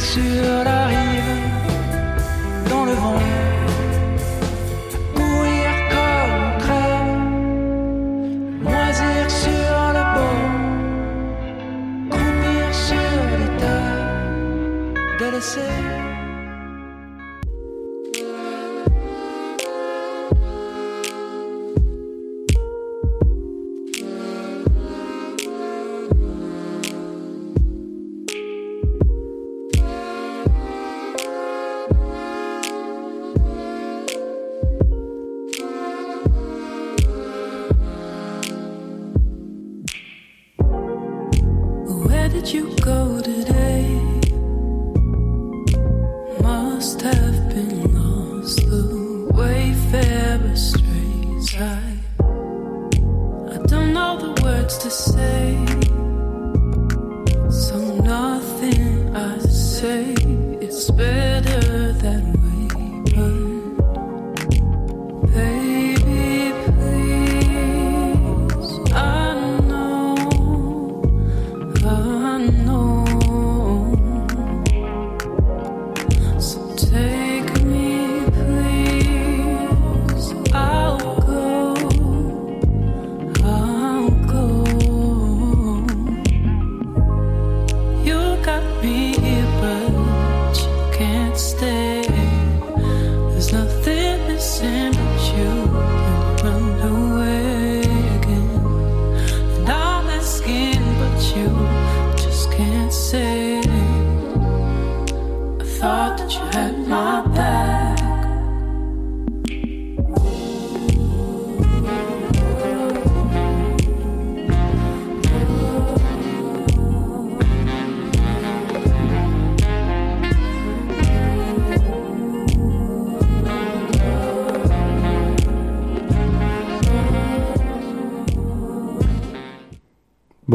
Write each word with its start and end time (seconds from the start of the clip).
sur 0.00 0.64
la 0.64 0.86
rive, 0.86 1.42
dans 2.68 2.84
le 2.84 2.92
vent. 2.92 3.20
Mourir 5.16 5.70
comme 5.92 6.58
crème, 6.64 7.18
moisir 8.62 9.30
sur 9.42 9.78
le 9.96 10.04
bord, 10.14 10.50
croupir 12.10 12.74
sur 12.88 13.18
les 13.38 13.52
tables, 13.60 14.98
délaisser. 15.18 16.03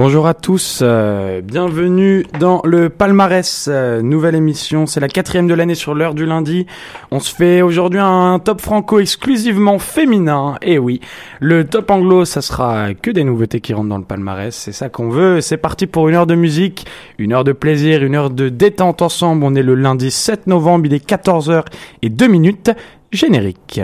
Bonjour 0.02 0.28
à 0.28 0.34
tous, 0.34 0.80
euh, 0.82 1.42
bienvenue 1.42 2.26
dans 2.40 2.62
le 2.64 2.88
palmarès, 2.88 3.68
euh, 3.70 4.02
nouvelle 4.02 4.34
émission, 4.34 4.86
c'est 4.86 5.02
la 5.02 5.10
quatrième 5.10 5.46
de 5.46 5.54
l'année 5.54 5.76
sur 5.76 5.94
l'heure 5.94 6.14
du 6.14 6.26
lundi. 6.26 6.68
On 7.12 7.20
se 7.20 7.36
fait 7.36 7.62
aujourd'hui 7.62 8.00
un 8.00 8.40
top 8.40 8.62
franco 8.62 9.00
exclusivement 9.00 9.78
féminin, 9.78 10.56
et 10.62 10.80
oui, 10.80 11.02
le 11.42 11.66
top 11.66 11.92
anglo 11.92 12.24
ça 12.24 12.42
sera 12.42 12.94
que 12.94 13.12
des 13.12 13.26
nouveautés 13.26 13.60
qui 13.60 13.74
rentrent 13.74 13.90
dans 13.90 13.98
le 13.98 14.06
palmarès, 14.06 14.56
c'est 14.56 14.72
ça 14.72 14.88
qu'on 14.88 15.10
veut, 15.10 15.42
c'est 15.42 15.58
parti 15.58 15.86
pour 15.86 16.08
une 16.08 16.16
heure 16.16 16.28
de 16.28 16.36
musique, 16.36 16.86
une 17.18 17.34
heure 17.34 17.44
de 17.44 17.52
plaisir, 17.52 18.02
une 18.02 18.16
heure 18.16 18.30
de 18.30 18.48
détente 18.48 19.02
ensemble, 19.02 19.44
on 19.44 19.54
est 19.54 19.64
le 19.64 19.76
lundi 19.76 20.12
7 20.12 20.48
novembre, 20.48 20.86
il 20.86 20.94
est 20.94 21.06
14h 21.06 21.66
et 22.04 22.10
2 22.10 22.26
minutes, 22.28 22.72
générique. 23.12 23.82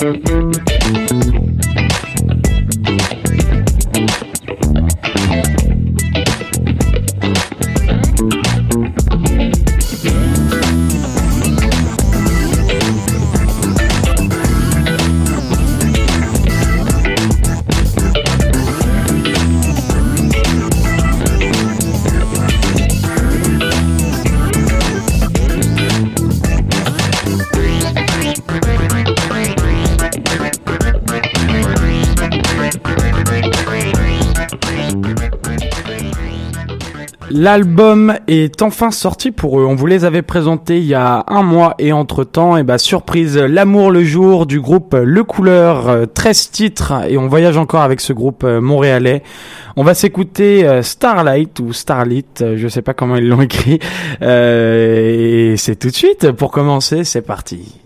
Mm-hmm. 0.00 0.47
L'album 37.40 38.14
est 38.26 38.62
enfin 38.62 38.90
sorti 38.90 39.30
pour 39.30 39.60
eux. 39.60 39.64
On 39.64 39.76
vous 39.76 39.86
les 39.86 40.04
avait 40.04 40.22
présentés 40.22 40.78
il 40.78 40.86
y 40.86 40.94
a 40.94 41.22
un 41.28 41.44
mois 41.44 41.76
et 41.78 41.92
entre 41.92 42.24
temps, 42.24 42.56
et 42.56 42.64
bah 42.64 42.78
surprise, 42.78 43.38
l'amour 43.38 43.92
le 43.92 44.02
jour 44.02 44.44
du 44.44 44.60
groupe 44.60 44.96
Le 45.00 45.22
Couleur, 45.22 45.88
euh, 45.88 46.06
13 46.06 46.50
titres 46.50 46.94
et 47.08 47.16
on 47.16 47.28
voyage 47.28 47.56
encore 47.56 47.82
avec 47.82 48.00
ce 48.00 48.12
groupe 48.12 48.42
euh, 48.42 48.60
montréalais. 48.60 49.22
On 49.76 49.84
va 49.84 49.94
s'écouter 49.94 50.66
euh, 50.66 50.82
Starlight 50.82 51.60
ou 51.60 51.72
Starlit, 51.72 52.24
euh, 52.40 52.56
je 52.56 52.66
sais 52.66 52.82
pas 52.82 52.92
comment 52.92 53.14
ils 53.14 53.28
l'ont 53.28 53.40
écrit. 53.42 53.78
Euh, 54.20 55.52
et 55.52 55.56
c'est 55.56 55.76
tout 55.76 55.90
de 55.90 55.94
suite 55.94 56.32
pour 56.32 56.50
commencer, 56.50 57.04
c'est 57.04 57.22
parti. 57.22 57.80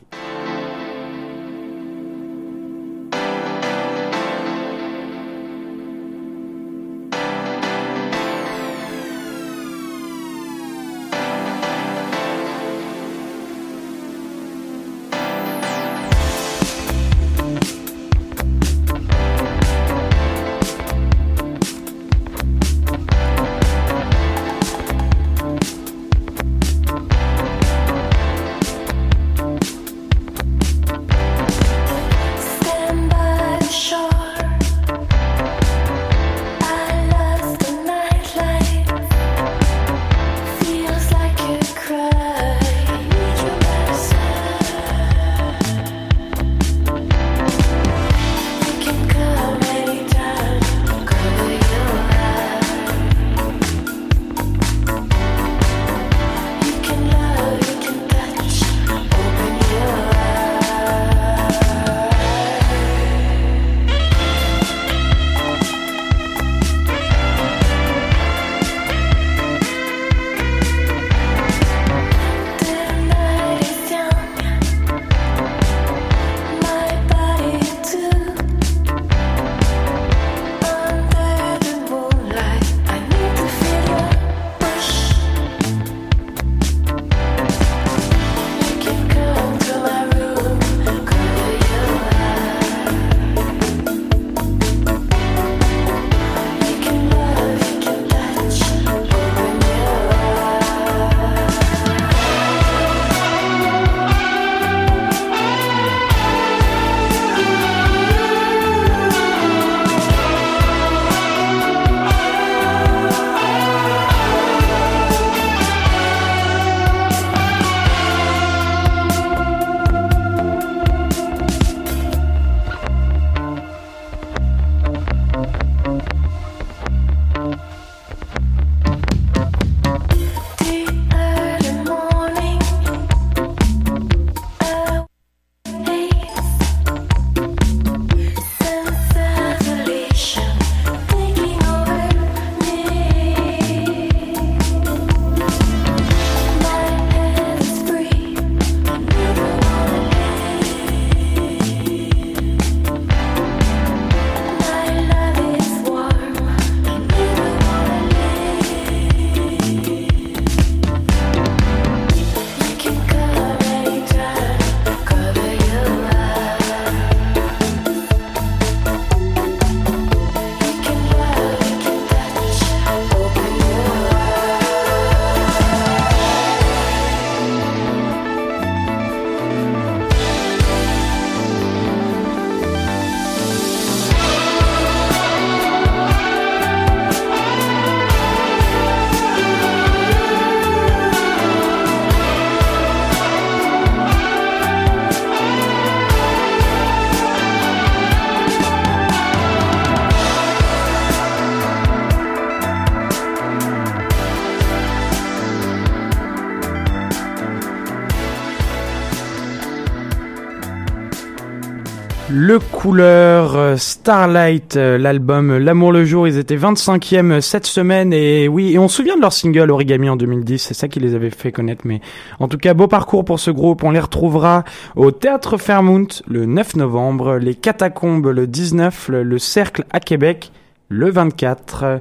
Le 212.83 212.89
couleur 212.89 213.57
euh, 213.57 213.77
Starlight, 213.77 214.77
euh, 214.77 214.99
l'album 214.99 215.57
L'amour 215.57 215.93
le 215.93 216.05
jour, 216.05 216.27
ils 216.27 216.37
étaient 216.37 216.57
25e 216.57 217.41
cette 217.41 217.65
semaine 217.65 218.13
et 218.13 218.49
oui, 218.49 218.73
et 218.73 218.79
on 218.81 218.89
se 218.89 218.97
souvient 218.97 219.15
de 219.15 219.21
leur 219.21 219.33
single 219.33 219.71
Origami 219.71 220.09
en 220.09 220.17
2010, 220.17 220.59
c'est 220.59 220.75
ça 220.75 220.89
qui 220.89 220.99
les 220.99 221.15
avait 221.15 221.31
fait 221.31 221.53
connaître 221.53 221.83
mais 221.87 222.01
en 222.41 222.49
tout 222.49 222.59
cas 222.59 222.75
beau 222.75 222.89
parcours 222.89 223.25
pour 223.25 223.39
ce 223.39 223.53
groupe, 223.53 223.85
on 223.85 223.93
les 223.93 224.01
retrouvera 224.01 224.65
au 224.97 225.13
Théâtre 225.13 225.59
Fairmount 225.59 226.09
le 226.27 226.45
9 226.45 226.75
novembre, 226.75 227.37
les 227.37 227.55
Catacombes 227.55 228.27
le 228.27 228.49
19, 228.49 229.11
le 229.11 229.39
Cercle 229.39 229.85
à 229.93 230.01
Québec 230.01 230.51
le 230.89 231.09
24. 231.09 232.01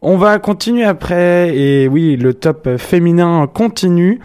On 0.00 0.16
va 0.16 0.38
continuer 0.38 0.84
après 0.84 1.54
et 1.54 1.88
oui, 1.88 2.16
le 2.16 2.32
top 2.32 2.78
féminin 2.78 3.46
continue. 3.52 4.20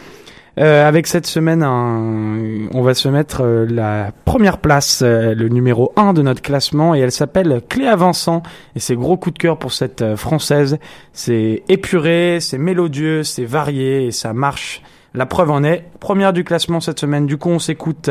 Euh, 0.57 0.87
avec 0.87 1.05
cette 1.07 1.27
semaine, 1.27 1.63
on 1.63 2.81
va 2.81 2.93
se 2.93 3.09
mettre 3.09 3.41
euh, 3.43 3.65
la 3.69 4.13
première 4.23 4.59
place, 4.59 5.01
euh, 5.01 5.35
le 5.35 5.49
numéro 5.49 5.91
1 5.97 6.13
de 6.13 6.21
notre 6.21 6.41
classement, 6.41 6.95
et 6.95 6.99
elle 6.99 7.11
s'appelle 7.11 7.61
Cléa 7.67 7.97
Vincent. 7.97 8.41
Et 8.75 8.79
c'est 8.79 8.95
gros 8.95 9.17
coup 9.17 9.31
de 9.31 9.37
cœur 9.37 9.59
pour 9.59 9.73
cette 9.73 10.15
française. 10.15 10.77
C'est 11.11 11.63
épuré, 11.67 12.37
c'est 12.39 12.57
mélodieux, 12.57 13.23
c'est 13.23 13.45
varié, 13.45 14.05
et 14.05 14.11
ça 14.11 14.33
marche. 14.33 14.81
La 15.13 15.25
preuve 15.25 15.51
en 15.51 15.63
est, 15.63 15.85
première 15.99 16.31
du 16.31 16.43
classement 16.43 16.79
cette 16.79 16.99
semaine. 16.99 17.25
Du 17.25 17.37
coup, 17.37 17.49
on 17.49 17.59
s'écoute 17.59 18.09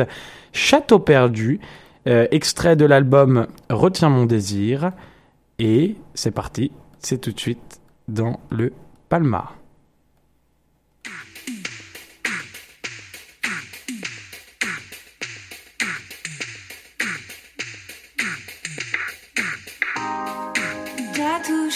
Château 0.53 0.99
perdu, 0.99 1.59
extrait 2.05 2.75
de 2.75 2.85
l'album 2.85 3.47
Retiens 3.69 4.09
mon 4.09 4.25
désir. 4.25 4.91
Et 5.59 5.97
c'est 6.15 6.31
parti, 6.31 6.71
c'est 6.99 7.19
tout 7.19 7.31
de 7.31 7.39
suite 7.39 7.79
dans 8.07 8.39
le 8.49 8.73
Palmar. 9.09 9.55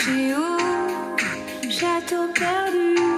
Touché 0.09 0.33
au 0.33 1.69
château 1.69 2.27
perdu. 2.33 3.08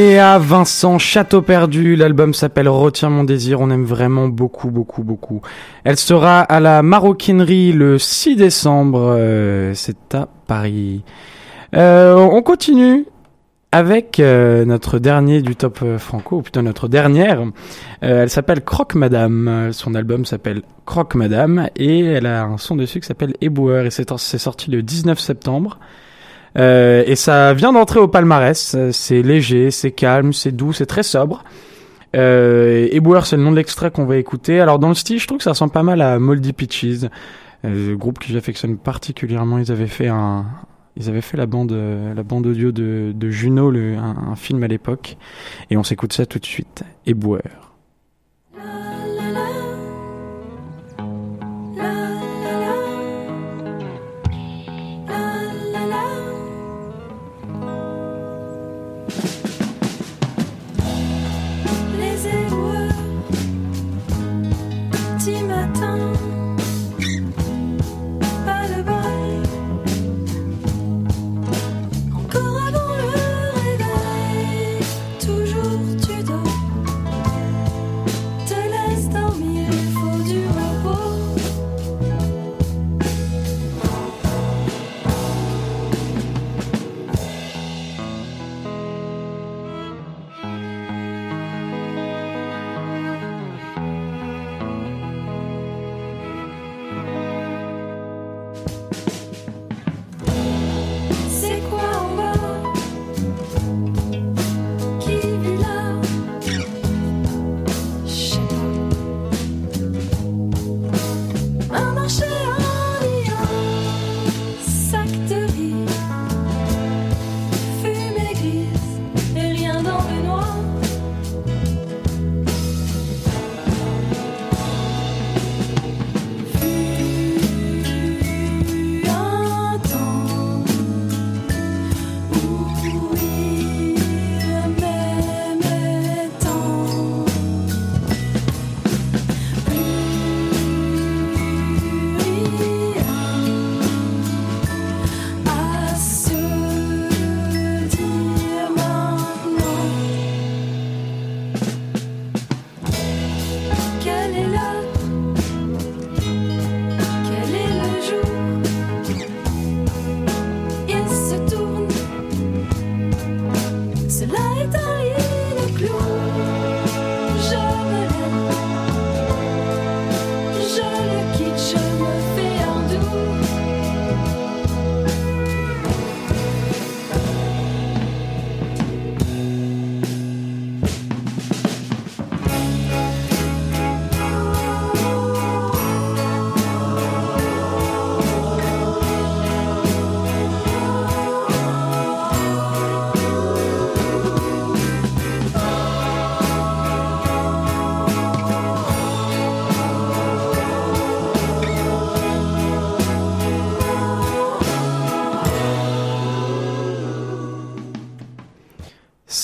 Cléa 0.00 0.38
Vincent 0.38 0.98
Château 0.98 1.42
Perdu, 1.42 1.94
l'album 1.94 2.32
s'appelle 2.32 2.70
Retiens 2.70 3.10
mon 3.10 3.22
désir, 3.22 3.60
on 3.60 3.68
aime 3.68 3.84
vraiment 3.84 4.28
beaucoup 4.28 4.70
beaucoup 4.70 5.02
beaucoup. 5.02 5.42
Elle 5.84 5.98
sera 5.98 6.40
à 6.40 6.58
la 6.58 6.82
maroquinerie 6.82 7.72
le 7.72 7.98
6 7.98 8.36
décembre, 8.36 9.14
euh, 9.18 9.74
c'est 9.74 10.14
à 10.14 10.26
Paris. 10.46 11.04
Euh, 11.76 12.14
on 12.14 12.40
continue 12.40 13.04
avec 13.72 14.20
euh, 14.20 14.64
notre 14.64 14.98
dernier 14.98 15.42
du 15.42 15.54
top 15.54 15.84
franco, 15.98 16.38
ou 16.38 16.42
plutôt 16.42 16.62
notre 16.62 16.88
dernière. 16.88 17.44
elle 18.00 18.30
s'appelle 18.30 18.64
Croque 18.64 18.94
Madame, 18.94 19.68
son 19.72 19.94
album 19.94 20.24
s'appelle 20.24 20.62
Croque 20.86 21.14
Madame 21.14 21.68
et 21.76 22.00
elle 22.00 22.24
a 22.24 22.44
un 22.44 22.56
son 22.56 22.74
dessus 22.74 23.00
qui 23.00 23.06
s'appelle 23.06 23.34
Éboueur 23.42 23.84
et 23.84 23.90
c'est 23.90 24.38
sorti 24.38 24.70
le 24.70 24.82
19 24.82 25.20
septembre. 25.20 25.78
Euh, 26.58 27.04
et 27.06 27.16
ça 27.16 27.54
vient 27.54 27.72
d'entrer 27.72 28.00
au 28.00 28.08
palmarès. 28.08 28.76
C'est 28.92 29.22
léger, 29.22 29.70
c'est 29.70 29.90
calme, 29.90 30.32
c'est 30.32 30.52
doux, 30.52 30.72
c'est 30.72 30.86
très 30.86 31.02
sobre. 31.02 31.44
Euh, 32.16 32.88
Éboueur, 32.90 33.26
c'est 33.26 33.36
le 33.36 33.42
nom 33.42 33.52
de 33.52 33.56
l'extrait 33.56 33.90
qu'on 33.90 34.04
va 34.04 34.16
écouter. 34.16 34.60
Alors 34.60 34.78
dans 34.78 34.88
le 34.88 34.94
style, 34.94 35.20
je 35.20 35.26
trouve 35.26 35.38
que 35.38 35.44
ça 35.44 35.50
ressemble 35.50 35.72
pas 35.72 35.82
mal 35.82 36.00
à 36.02 36.18
Moldy 36.18 36.52
Peaches, 36.52 37.04
euh, 37.64 37.90
le 37.90 37.96
groupe 37.96 38.18
que 38.18 38.26
j'affectionne 38.26 38.76
particulièrement. 38.76 39.58
Ils 39.58 39.70
avaient 39.70 39.86
fait 39.86 40.08
un, 40.08 40.46
ils 40.96 41.08
avaient 41.08 41.20
fait 41.20 41.36
la 41.36 41.46
bande, 41.46 41.72
la 41.72 42.22
bande 42.22 42.46
audio 42.46 42.72
de, 42.72 43.30
Juno, 43.30 43.70
un, 43.70 44.32
un 44.32 44.36
film 44.36 44.62
à 44.64 44.68
l'époque. 44.68 45.16
Et 45.70 45.76
on 45.76 45.84
s'écoute 45.84 46.12
ça 46.12 46.26
tout 46.26 46.38
de 46.38 46.46
suite. 46.46 46.82
Éboueur. 47.06 47.69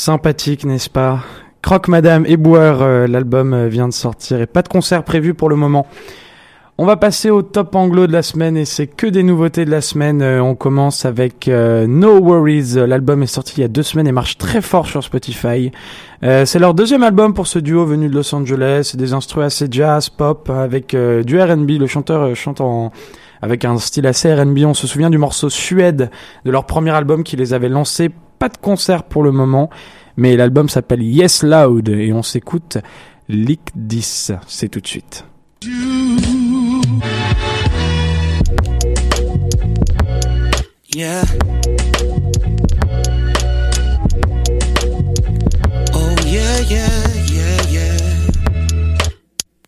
Sympathique, 0.06 0.64
n'est-ce 0.64 0.88
pas? 0.88 1.18
Croque 1.62 1.88
Madame 1.88 2.26
et 2.26 2.38
euh, 2.40 3.08
l'album 3.08 3.52
euh, 3.52 3.66
vient 3.66 3.88
de 3.88 3.92
sortir 3.92 4.40
et 4.40 4.46
pas 4.46 4.62
de 4.62 4.68
concert 4.68 5.02
prévu 5.02 5.34
pour 5.34 5.48
le 5.48 5.56
moment. 5.56 5.88
On 6.78 6.86
va 6.86 6.96
passer 6.96 7.28
au 7.28 7.42
top 7.42 7.75
anglo 7.75 8.06
de 8.06 8.12
la 8.12 8.22
semaine 8.22 8.56
et 8.56 8.66
c'est 8.66 8.86
que 8.86 9.08
des 9.08 9.25
nouveautés 9.25 9.64
de 9.64 9.70
la 9.72 9.80
semaine. 9.80 10.22
Euh, 10.22 10.40
on 10.40 10.54
commence 10.54 11.04
avec 11.04 11.48
No 11.48 12.20
Worries. 12.20 12.86
L'album 12.86 13.25
est 13.25 13.26
sorti 13.26 13.54
il 13.56 13.60
y 13.62 13.64
a 13.64 13.68
deux 13.68 13.82
semaines 13.82 14.06
et 14.06 14.12
marche 14.12 14.38
très 14.38 14.60
fort 14.60 14.86
sur 14.86 15.02
Spotify. 15.02 15.72
c'est 16.22 16.60
leur 16.60 16.75
deuxième 16.75 17.02
album 17.02 17.34
pour 17.34 17.48
ce 17.48 17.58
duo 17.58 17.84
venu 17.84 18.08
de 18.08 18.14
Los 18.14 18.32
Angeles. 18.32 18.92
Des 18.96 19.12
instruments 19.12 19.46
assez 19.46 19.66
jazz, 19.68 20.08
pop, 20.08 20.48
avec 20.50 20.94
du 20.94 21.40
R&B. 21.40 21.70
Le 21.80 21.88
chanteur 21.88 22.36
chante 22.36 22.62
avec 23.42 23.64
un 23.64 23.76
style 23.78 24.06
assez 24.06 24.32
R&B. 24.32 24.58
On 24.66 24.75
se 24.75 24.86
souvient 24.86 25.10
du 25.10 25.18
morceau 25.18 25.50
Suède 25.50 26.12
de 26.44 26.50
leur 26.52 26.64
premier 26.64 26.92
album 26.92 27.25
qui 27.25 27.34
les 27.34 27.54
avait 27.54 27.68
lancés. 27.68 28.12
Pas 28.46 28.50
de 28.50 28.58
concert 28.58 29.02
pour 29.02 29.24
le 29.24 29.32
moment, 29.32 29.70
mais 30.16 30.36
l'album 30.36 30.68
s'appelle 30.68 31.02
Yes 31.02 31.42
Loud 31.42 31.88
et 31.88 32.12
on 32.12 32.22
s'écoute 32.22 32.78
Lick 33.28 33.72
10. 33.74 34.30
C'est 34.46 34.68
tout 34.68 34.78
de 34.78 34.86
suite. 34.86 35.24
Oh 35.34 35.68
yeah. 40.94 41.24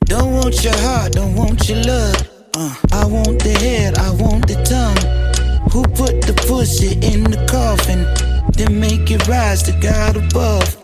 Don't 0.04 0.32
want 0.34 0.62
your 0.62 0.76
heart, 0.76 1.14
don't 1.14 1.34
want 1.34 1.68
your 1.68 1.82
love. 1.82 2.14
Uh, 2.56 2.72
I 2.92 3.04
want 3.06 3.42
the 3.42 3.58
head, 3.58 3.98
I 3.98 4.10
want 4.10 4.46
the 4.46 4.54
tongue. 4.62 4.94
Who 5.72 5.82
put 5.82 6.22
the 6.22 6.34
pussy 6.46 6.92
in 7.04 7.24
the 7.24 7.44
coffin? 7.50 8.27
Then 8.58 8.80
make 8.80 9.08
it 9.12 9.28
rise 9.28 9.62
to 9.62 9.72
God 9.80 10.16
above. 10.16 10.76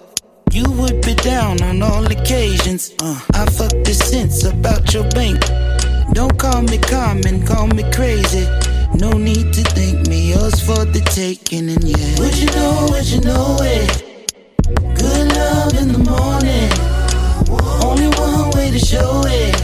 You 0.53 0.63
would 0.79 1.05
be 1.05 1.17
down 1.17 1.61
on 1.61 1.83
all 1.83 2.07
occasions. 2.07 2.95
Uh, 3.03 3.21
I 3.35 3.47
fuck 3.47 3.73
the 3.83 3.93
sense 3.93 4.45
about 4.45 4.95
your 4.95 5.03
bank. 5.11 5.41
Don't 6.13 6.39
call 6.39 6.63
me 6.63 6.79
common, 6.79 7.45
call 7.45 7.67
me 7.67 7.83
crazy. 7.91 8.47
No 8.95 9.11
need 9.19 9.53
to 9.55 9.63
thank 9.75 10.07
me, 10.07 10.31
yours 10.31 10.61
for 10.61 10.85
the 10.85 11.01
taking, 11.01 11.69
and 11.69 11.83
yeah. 11.83 12.15
Would 12.21 12.39
you 12.39 12.47
know, 12.55 12.87
would 12.93 13.07
you 13.07 13.21
know 13.23 13.59
it? 13.63 13.91
Good 14.95 15.27
love 15.35 15.75
in 15.75 15.89
the 15.91 16.03
morning. 16.15 16.71
Only 17.83 18.07
one 18.17 18.51
way 18.55 18.71
to 18.71 18.79
show 18.79 19.23
it. 19.27 19.55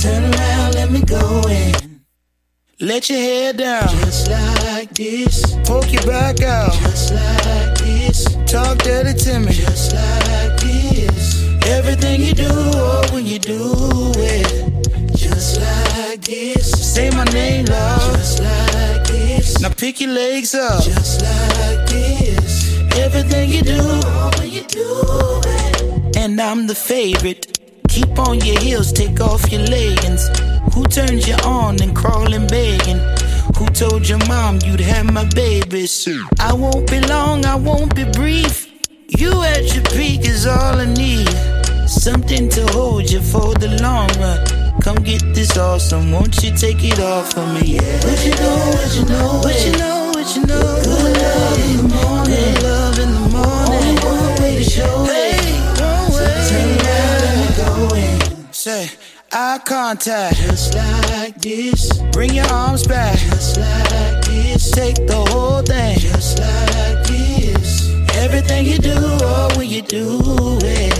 Turn 0.00 0.32
around, 0.32 0.74
let 0.76 0.90
me 0.90 1.02
go 1.02 1.42
in. 1.46 1.61
Let 2.82 3.08
your 3.08 3.18
hair 3.18 3.52
down. 3.52 3.88
Just 3.88 4.28
like 4.28 4.92
this. 4.94 5.56
Poke 5.64 5.92
your 5.92 6.02
back 6.02 6.42
out. 6.42 6.72
Just 6.74 7.14
like 7.14 7.78
this. 7.78 8.24
Talk 8.46 8.78
dirty 8.78 9.14
to 9.14 9.38
me. 9.38 9.52
Just 9.52 9.94
like 9.94 10.60
this. 10.60 11.46
Everything 11.66 12.20
you 12.20 12.34
do, 12.34 12.48
oh, 12.50 13.08
when 13.12 13.24
you 13.24 13.38
do 13.38 14.12
it. 14.16 15.16
Just 15.16 15.60
like 15.60 16.20
this. 16.22 16.94
Say 16.94 17.10
my 17.10 17.24
name, 17.24 17.66
love. 17.66 18.16
Just 18.16 18.40
like 18.40 19.06
this. 19.06 19.60
Now 19.60 19.70
pick 19.70 20.00
your 20.00 20.10
legs 20.10 20.54
up. 20.54 20.82
Just 20.82 21.22
like 21.22 21.86
this. 21.88 22.76
Everything 22.96 23.50
you 23.50 23.62
do, 23.62 23.78
oh, 23.80 24.30
when 24.38 24.50
you 24.50 24.62
do 24.64 25.40
it. 25.44 26.16
And 26.16 26.40
I'm 26.40 26.66
the 26.66 26.74
favorite. 26.74 27.61
Keep 27.92 28.18
on 28.20 28.40
your 28.40 28.58
heels, 28.58 28.90
take 28.90 29.20
off 29.20 29.52
your 29.52 29.60
leggings. 29.60 30.26
Who 30.72 30.84
turns 30.84 31.28
you 31.28 31.34
on 31.44 31.78
and 31.82 31.94
crawling 31.94 32.46
begging? 32.46 33.00
Who 33.56 33.66
told 33.66 34.08
your 34.08 34.18
mom 34.26 34.60
you'd 34.64 34.80
have 34.80 35.12
my 35.12 35.26
babies? 35.34 36.08
I 36.40 36.54
won't 36.54 36.90
be 36.90 37.00
long, 37.00 37.44
I 37.44 37.54
won't 37.54 37.94
be 37.94 38.04
brief. 38.04 38.72
You 39.08 39.30
at 39.42 39.74
your 39.74 39.84
peak 39.84 40.24
is 40.24 40.46
all 40.46 40.80
I 40.80 40.86
need. 40.86 41.28
Something 41.86 42.48
to 42.48 42.66
hold 42.68 43.10
you 43.10 43.20
for 43.20 43.52
the 43.56 43.68
long 43.82 44.08
run. 44.18 44.80
Come 44.80 45.04
get 45.04 45.20
this 45.34 45.58
awesome, 45.58 46.12
won't 46.12 46.42
you 46.42 46.56
take 46.56 46.82
it 46.82 46.98
off 46.98 47.34
for 47.34 47.46
me? 47.46 47.76
Yeah. 47.76 48.06
What 48.06 48.24
you 48.24 48.34
know, 48.40 48.70
what 48.72 48.96
you 48.96 49.04
know, 49.04 49.40
what 49.44 49.66
you 49.66 49.72
know, 49.76 50.12
what 50.14 50.36
you 50.36 50.46
know. 50.46 50.80
Good 50.82 51.16
love 51.20 51.58
in 51.60 51.76
the 51.76 51.94
morning, 51.94 52.54
Say. 58.62 58.88
Eye 59.32 59.58
contact, 59.64 60.36
just 60.36 60.74
like 60.76 61.36
this. 61.40 62.00
Bring 62.12 62.32
your 62.32 62.46
arms 62.46 62.86
back, 62.86 63.18
just 63.18 63.56
like 63.56 64.24
this. 64.24 64.70
Take 64.70 65.04
the 65.04 65.16
whole 65.30 65.62
thing, 65.62 65.98
just 65.98 66.38
like 66.38 67.04
this. 67.08 67.90
Everything 68.14 68.64
you 68.66 68.78
do, 68.78 68.94
oh, 68.94 69.50
when 69.56 69.68
you 69.68 69.82
do 69.82 70.60
it, 70.62 70.94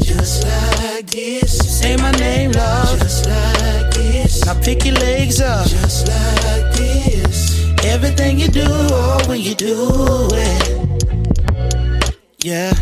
just 0.00 0.46
like 0.46 1.10
this. 1.10 1.80
Say 1.80 1.96
my 1.96 2.12
name, 2.12 2.52
love, 2.52 2.96
just 3.00 3.26
like 3.26 3.92
this. 3.94 4.44
Now 4.46 4.54
pick 4.62 4.84
your 4.84 4.94
legs 4.94 5.40
up, 5.40 5.66
just 5.66 6.06
like 6.06 6.72
this. 6.76 7.66
Everything 7.84 8.38
you 8.38 8.46
do, 8.46 8.62
oh, 8.64 9.18
when 9.26 9.40
you 9.40 9.56
do 9.56 10.28
it, 10.30 12.14
yeah. 12.44 12.72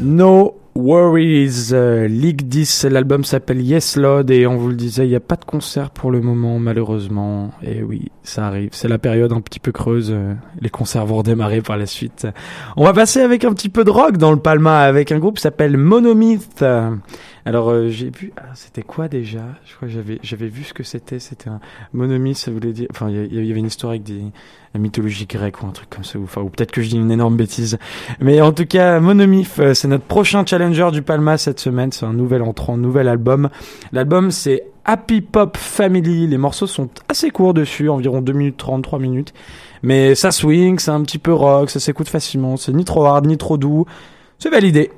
No 0.00 0.56
Worries, 0.74 1.70
euh, 1.72 2.08
League 2.08 2.48
10, 2.48 2.86
l'album 2.86 3.24
s'appelle 3.24 3.60
Yes 3.60 3.96
Lord 3.96 4.30
et 4.30 4.46
on 4.46 4.56
vous 4.56 4.68
le 4.68 4.74
disait, 4.74 5.06
il 5.06 5.10
n'y 5.10 5.16
a 5.16 5.20
pas 5.20 5.36
de 5.36 5.44
concert 5.44 5.90
pour 5.90 6.10
le 6.10 6.20
moment 6.20 6.58
malheureusement. 6.58 7.50
Et 7.62 7.82
oui, 7.82 8.10
ça 8.22 8.46
arrive, 8.46 8.70
c'est 8.72 8.88
la 8.88 8.98
période 8.98 9.32
un 9.32 9.40
petit 9.42 9.60
peu 9.60 9.70
creuse, 9.70 10.10
euh, 10.10 10.34
les 10.60 10.70
concerts 10.70 11.04
vont 11.04 11.18
redémarrer 11.18 11.60
par 11.60 11.76
la 11.76 11.86
suite. 11.86 12.26
On 12.76 12.84
va 12.84 12.94
passer 12.94 13.20
avec 13.20 13.44
un 13.44 13.52
petit 13.52 13.68
peu 13.68 13.84
de 13.84 13.90
rock 13.90 14.16
dans 14.16 14.32
le 14.32 14.38
Palma 14.38 14.80
avec 14.80 15.12
un 15.12 15.18
groupe 15.18 15.36
qui 15.36 15.42
s'appelle 15.42 15.76
Monomyth. 15.76 16.64
Alors 17.44 17.70
euh, 17.70 17.88
j'ai 17.88 18.10
vu, 18.10 18.32
ah, 18.36 18.50
c'était 18.54 18.82
quoi 18.82 19.08
déjà? 19.08 19.40
Je 19.64 19.74
crois 19.74 19.88
que 19.88 19.94
j'avais 19.94 20.18
j'avais 20.22 20.48
vu 20.48 20.62
ce 20.62 20.72
que 20.72 20.84
c'était. 20.84 21.18
C'était 21.18 21.48
un 21.48 21.60
monomythe, 21.92 22.36
ça 22.36 22.50
voulait 22.50 22.72
dire. 22.72 22.86
Enfin, 22.90 23.10
il 23.10 23.34
y, 23.34 23.50
avait 23.50 23.60
une 23.60 23.66
histoire 23.66 23.90
avec 23.90 24.04
des 24.04 24.22
la 24.74 24.80
mythologie 24.80 25.26
grecque 25.26 25.62
ou 25.62 25.66
un 25.66 25.72
truc 25.72 25.90
comme 25.90 26.04
ça. 26.04 26.18
Ou, 26.18 26.24
enfin, 26.24 26.40
ou 26.40 26.48
peut-être 26.48 26.70
que 26.70 26.82
je 26.82 26.88
dis 26.88 26.96
une 26.96 27.10
énorme 27.10 27.36
bêtise. 27.36 27.78
Mais 28.20 28.40
en 28.40 28.52
tout 28.52 28.64
cas, 28.64 29.00
Monomyth, 29.00 29.58
euh, 29.58 29.74
c'est 29.74 29.88
notre 29.88 30.04
prochain 30.04 30.46
challenger 30.46 30.90
du 30.92 31.02
Palma 31.02 31.36
cette 31.36 31.58
semaine. 31.58 31.90
C'est 31.90 32.06
un 32.06 32.12
nouvel 32.12 32.42
entrant, 32.42 32.76
nouvel 32.76 33.08
album. 33.08 33.50
L'album 33.92 34.30
c'est 34.30 34.64
Happy 34.84 35.20
Pop 35.20 35.56
Family. 35.56 36.28
Les 36.28 36.38
morceaux 36.38 36.68
sont 36.68 36.90
assez 37.08 37.30
courts 37.30 37.54
dessus, 37.54 37.88
environ 37.88 38.22
2 38.22 38.32
minutes 38.32 38.56
30, 38.56 38.84
3 38.84 38.98
minutes. 39.00 39.34
Mais 39.82 40.14
ça 40.14 40.30
swing, 40.30 40.78
c'est 40.78 40.92
un 40.92 41.02
petit 41.02 41.18
peu 41.18 41.32
rock, 41.32 41.70
ça 41.70 41.80
s'écoute 41.80 42.08
facilement. 42.08 42.56
C'est 42.56 42.72
ni 42.72 42.84
trop 42.84 43.04
hard, 43.04 43.26
ni 43.26 43.36
trop 43.36 43.56
doux. 43.56 43.84
C'est 44.38 44.50
validé. 44.50 44.90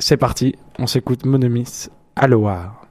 C'est 0.00 0.16
parti, 0.16 0.56
on 0.80 0.88
s'écoute 0.88 1.24
Monomis 1.24 1.88
Aloha. 2.16 2.83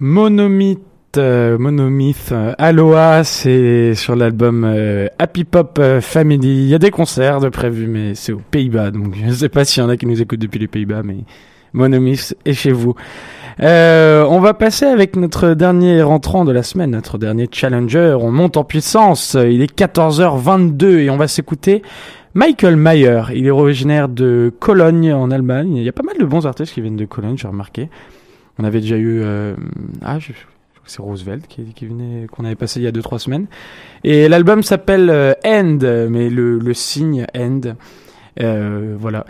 Monomyth, 0.00 0.78
euh, 1.16 1.58
euh, 1.58 2.54
Aloha, 2.56 3.24
c'est 3.24 3.96
sur 3.96 4.14
l'album 4.14 4.64
euh, 4.64 5.08
Happy 5.18 5.42
Pop 5.42 5.76
euh, 5.80 6.00
Family. 6.00 6.66
Il 6.66 6.68
y 6.68 6.74
a 6.74 6.78
des 6.78 6.92
concerts 6.92 7.40
de 7.40 7.48
prévus, 7.48 7.88
mais 7.88 8.14
c'est 8.14 8.30
aux 8.30 8.40
Pays-Bas, 8.52 8.92
donc 8.92 9.16
je 9.16 9.26
ne 9.26 9.32
sais 9.32 9.48
pas 9.48 9.64
s'il 9.64 9.82
y 9.82 9.86
en 9.86 9.88
a 9.88 9.96
qui 9.96 10.06
nous 10.06 10.22
écoutent 10.22 10.38
depuis 10.38 10.60
les 10.60 10.68
Pays-Bas, 10.68 11.02
mais 11.02 11.16
Monomyth 11.72 12.36
est 12.44 12.52
chez 12.52 12.70
vous. 12.70 12.94
Euh, 13.60 14.24
on 14.28 14.38
va 14.38 14.54
passer 14.54 14.84
avec 14.84 15.16
notre 15.16 15.54
dernier 15.54 16.00
rentrant 16.02 16.44
de 16.44 16.52
la 16.52 16.62
semaine, 16.62 16.92
notre 16.92 17.18
dernier 17.18 17.48
challenger. 17.50 18.16
On 18.20 18.30
monte 18.30 18.56
en 18.56 18.62
puissance. 18.62 19.34
Il 19.34 19.62
est 19.62 19.76
14h22 19.76 20.98
et 20.98 21.10
on 21.10 21.16
va 21.16 21.26
s'écouter 21.26 21.82
Michael 22.34 22.76
Mayer. 22.76 23.22
Il 23.34 23.46
est 23.46 23.50
originaire 23.50 24.08
de 24.08 24.52
Cologne 24.60 25.12
en 25.12 25.32
Allemagne. 25.32 25.74
Il 25.74 25.82
y 25.82 25.88
a 25.88 25.92
pas 25.92 26.04
mal 26.04 26.16
de 26.18 26.24
bons 26.24 26.46
artistes 26.46 26.72
qui 26.72 26.82
viennent 26.82 26.94
de 26.94 27.04
Cologne, 27.04 27.36
j'ai 27.36 27.48
remarqué. 27.48 27.88
On 28.58 28.64
avait 28.64 28.80
déjà 28.80 28.96
eu 28.96 29.20
euh, 29.22 29.54
ah 30.02 30.18
je, 30.18 30.32
c'est 30.84 31.02
Roosevelt 31.02 31.46
qui, 31.46 31.62
qui 31.74 31.86
venait 31.86 32.26
qu'on 32.30 32.44
avait 32.44 32.54
passé 32.56 32.80
il 32.80 32.84
y 32.84 32.86
a 32.86 32.92
2-3 32.92 33.18
semaines. 33.18 33.46
Et 34.04 34.28
l'album 34.28 34.62
s'appelle 34.62 35.10
euh, 35.10 35.34
End, 35.44 35.78
mais 36.10 36.30
le, 36.30 36.58
le 36.58 36.74
signe 36.74 37.26
End. 37.36 37.60
Euh, 38.40 38.96
voilà. 38.98 39.24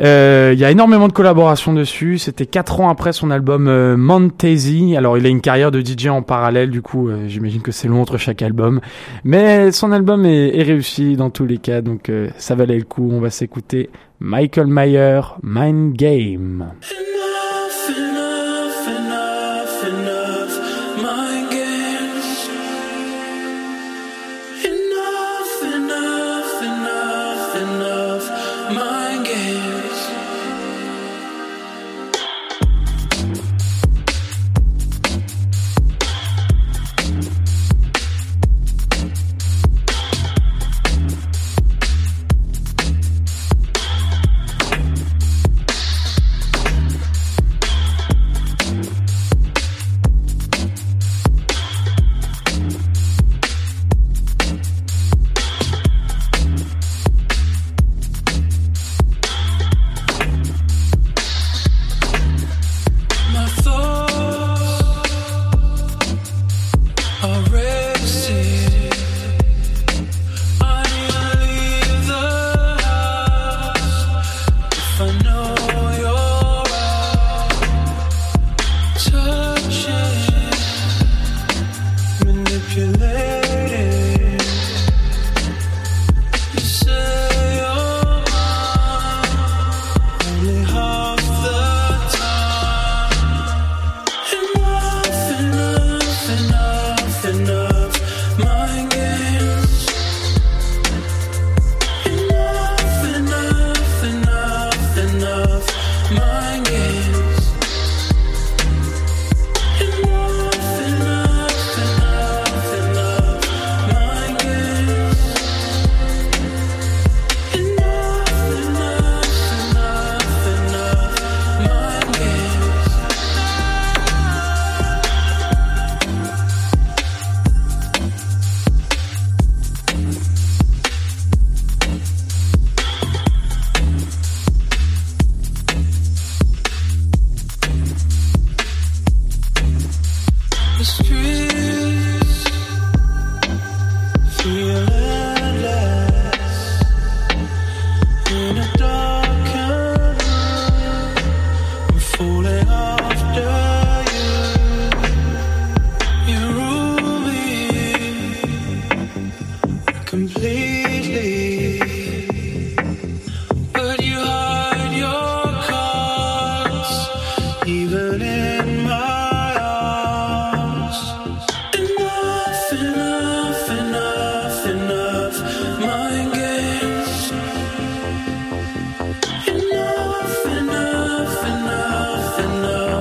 Euh, 0.00 0.50
Il 0.52 0.58
y 0.58 0.64
a 0.64 0.70
énormément 0.70 1.08
de 1.08 1.12
collaborations 1.12 1.72
dessus. 1.72 2.18
C'était 2.18 2.44
quatre 2.46 2.80
ans 2.80 2.90
après 2.90 3.12
son 3.12 3.30
album 3.30 3.66
euh, 3.66 3.96
Montesi. 3.96 4.94
Alors 4.96 5.16
il 5.16 5.24
a 5.24 5.28
une 5.30 5.40
carrière 5.40 5.70
de 5.70 5.80
DJ 5.80 6.08
en 6.08 6.22
parallèle, 6.22 6.70
du 6.70 6.82
coup 6.82 7.08
j'imagine 7.26 7.62
que 7.62 7.72
c'est 7.72 7.88
long 7.88 8.02
entre 8.02 8.18
chaque 8.18 8.42
album. 8.42 8.80
Mais 9.24 9.72
son 9.72 9.92
album 9.92 10.26
est, 10.26 10.56
est 10.56 10.62
réussi 10.62 11.16
dans 11.16 11.30
tous 11.30 11.46
les 11.46 11.58
cas, 11.58 11.80
donc 11.80 12.10
ça 12.36 12.54
valait 12.54 12.78
le 12.78 12.84
coup. 12.84 13.08
On 13.10 13.20
va 13.20 13.30
s'écouter 13.30 13.88
Michael 14.20 14.66
Mayer, 14.66 15.20
Mind 15.42 15.94
Game. 15.94 16.66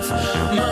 love. 0.09 0.64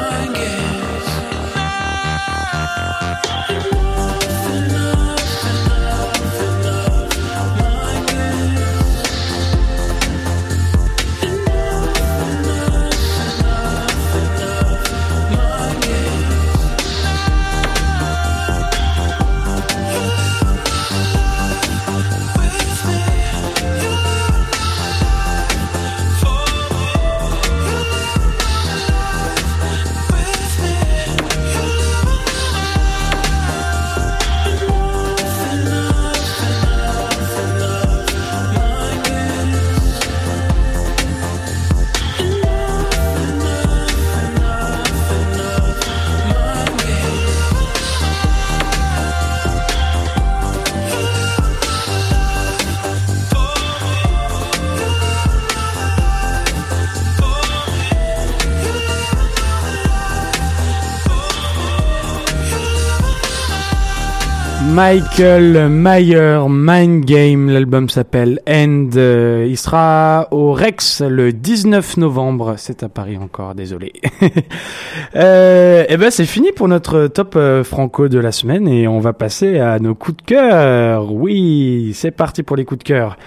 Michael 64.74 65.70
Mayer, 65.70 66.46
Mind 66.50 67.06
Game, 67.06 67.48
l'album 67.48 67.90
s'appelle 67.90 68.40
End. 68.50 68.90
Euh, 68.96 69.46
il 69.48 69.56
sera 69.56 70.28
au 70.32 70.52
Rex 70.52 71.02
le 71.02 71.32
19 71.32 71.98
novembre. 71.98 72.56
C'est 72.58 72.82
à 72.82 72.90
Paris 72.90 73.18
encore, 73.18 73.54
désolé. 73.54 73.94
euh, 75.16 75.84
et 75.84 75.86
eh 75.90 75.98
ben 75.98 76.10
c'est 76.10 76.26
fini 76.26 76.52
pour 76.52 76.68
notre 76.68 77.06
top 77.06 77.36
euh, 77.36 77.64
franco 77.64 78.08
de 78.08 78.18
la 78.18 78.32
semaine 78.32 78.68
et 78.68 78.88
on 78.88 79.00
va 79.00 79.14
passer 79.14 79.60
à 79.60 79.78
nos 79.78 79.94
coups 79.94 80.18
de 80.18 80.24
cœur. 80.24 81.14
Oui, 81.14 81.92
c'est 81.94 82.10
parti 82.10 82.42
pour 82.42 82.58
les 82.58 82.66
coups 82.66 82.80
de 82.80 82.84
cœur. 82.84 83.18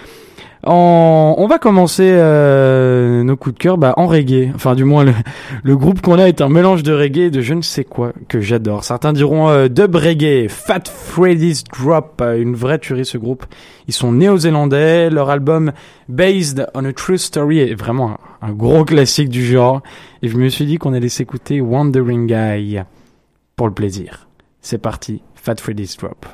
On, 0.69 1.47
va 1.47 1.59
commencer 1.59 2.09
euh, 2.11 3.23
nos 3.23 3.37
coups 3.37 3.55
de 3.55 3.59
cœur 3.59 3.77
bah, 3.77 3.93
en 3.95 4.05
reggae. 4.07 4.51
Enfin, 4.53 4.75
du 4.75 4.83
moins, 4.83 5.05
le, 5.63 5.77
groupe 5.77 6.01
qu'on 6.01 6.19
a 6.19 6.27
est 6.27 6.41
un 6.41 6.49
mélange 6.49 6.83
de 6.83 6.93
reggae 6.93 7.27
et 7.27 7.31
de 7.31 7.41
je 7.41 7.53
ne 7.53 7.61
sais 7.61 7.85
quoi 7.85 8.11
que 8.27 8.41
j'adore. 8.41 8.83
Certains 8.83 9.13
diront 9.13 9.49
euh, 9.49 9.69
dub 9.69 9.95
reggae, 9.95 10.49
Fat 10.49 10.83
Freddy's 10.85 11.63
Drop, 11.63 12.21
euh, 12.21 12.41
une 12.41 12.55
vraie 12.55 12.79
tuerie 12.79 13.05
ce 13.05 13.17
groupe. 13.17 13.45
Ils 13.87 13.93
sont 13.93 14.11
néo-zélandais. 14.11 15.09
Leur 15.09 15.29
album 15.29 15.71
Based 16.09 16.67
on 16.73 16.83
a 16.83 16.91
True 16.91 17.17
Story 17.17 17.59
est 17.59 17.75
vraiment 17.75 18.17
un, 18.41 18.49
un 18.49 18.51
gros 18.51 18.83
classique 18.83 19.29
du 19.29 19.45
genre. 19.45 19.81
Et 20.21 20.27
je 20.27 20.37
me 20.37 20.49
suis 20.49 20.65
dit 20.65 20.77
qu'on 20.77 20.93
allait 20.93 21.09
s'écouter 21.09 21.61
Wandering 21.61 22.27
Guy 22.27 22.79
pour 23.55 23.67
le 23.67 23.73
plaisir. 23.73 24.27
C'est 24.61 24.79
parti, 24.79 25.21
Fat 25.35 25.55
Freddy's 25.59 25.95
Drop. 25.95 26.25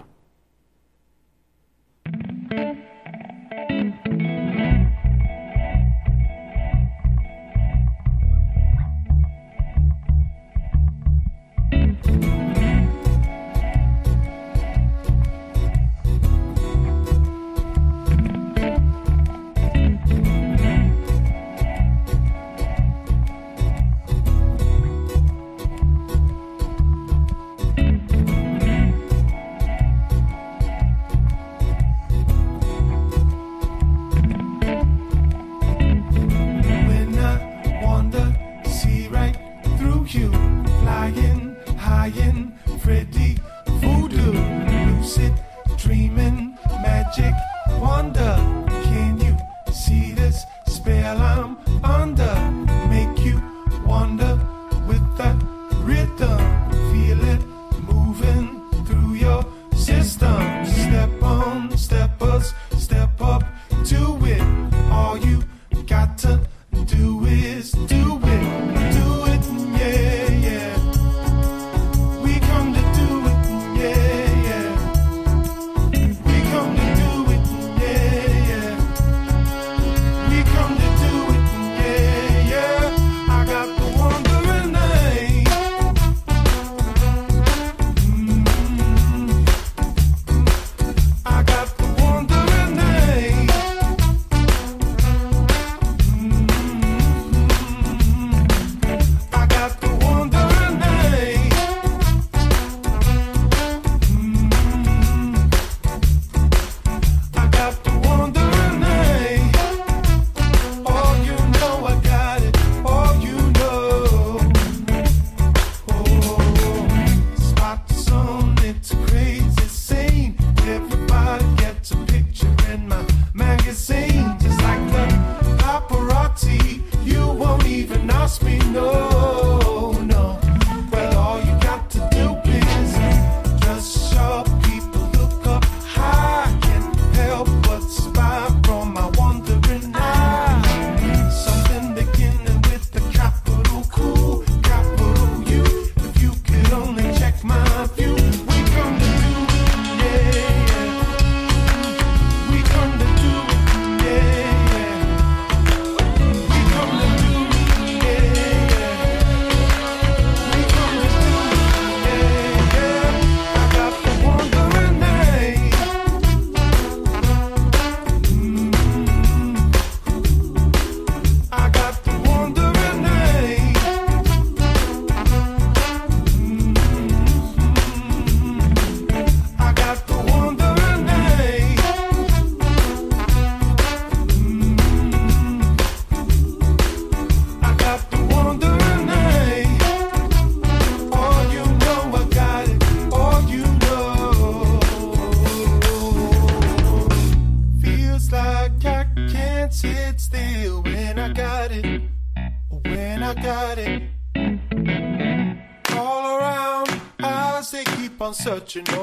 Searching, 208.67 208.86
oh, 208.95 209.02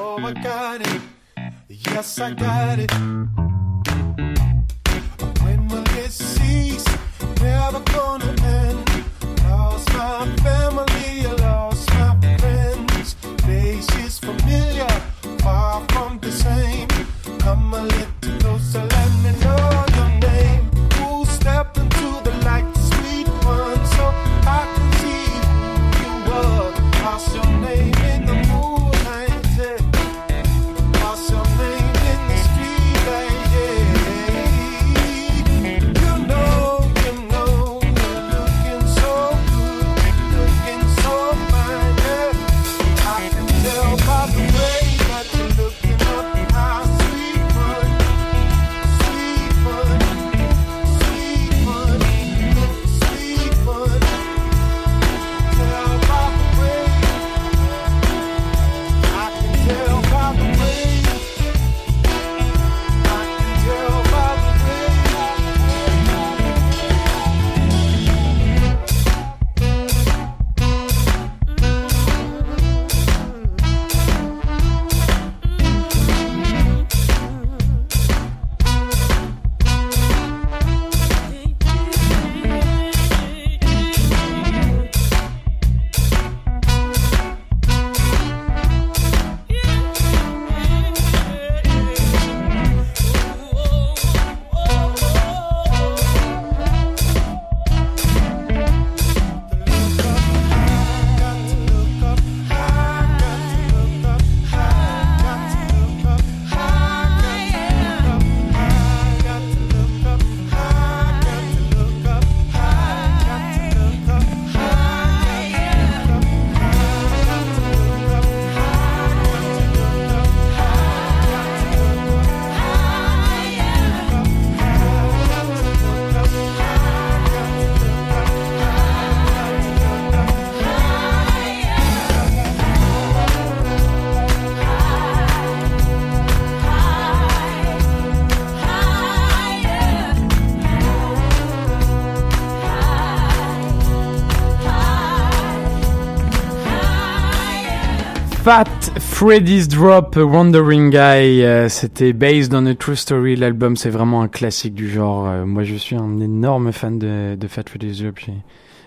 Fat 148.53 148.65
Freddy's 148.99 149.69
Drop, 149.69 150.17
Wandering 150.17 150.89
Guy, 150.89 151.41
euh, 151.41 151.69
c'était 151.69 152.11
based 152.11 152.53
on 152.53 152.65
a 152.65 152.75
true 152.75 152.97
story. 152.97 153.37
L'album, 153.37 153.77
c'est 153.77 153.89
vraiment 153.89 154.23
un 154.23 154.27
classique 154.27 154.73
du 154.73 154.89
genre. 154.89 155.25
Euh, 155.25 155.45
moi, 155.45 155.63
je 155.63 155.75
suis 155.75 155.95
un 155.95 156.19
énorme 156.19 156.73
fan 156.73 156.99
de, 156.99 157.37
de 157.39 157.47
Fat 157.47 157.63
Freddy's 157.69 157.99
Drop. 157.99 158.19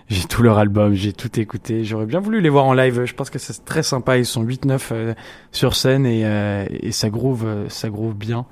J'ai, 0.07 0.23
tout 0.29 0.43
leur 0.43 0.59
album, 0.59 0.93
j'ai 0.93 1.13
tout 1.13 1.39
écouté. 1.39 1.83
J'aurais 1.83 2.05
bien 2.05 2.19
voulu 2.19 2.41
les 2.41 2.49
voir 2.49 2.65
en 2.65 2.75
live. 2.75 3.05
Je 3.05 3.13
pense 3.15 3.31
que 3.31 3.39
c'est 3.39 3.65
très 3.65 3.81
sympa. 3.81 4.19
Ils 4.19 4.27
sont 4.27 4.45
8-9 4.45 4.79
euh, 4.91 5.13
sur 5.51 5.75
scène 5.75 6.05
et, 6.05 6.21
euh, 6.25 6.67
et 6.69 6.91
ça 6.91 7.09
groove, 7.09 7.47
ça 7.67 7.89
groove 7.89 8.13
bien. 8.13 8.45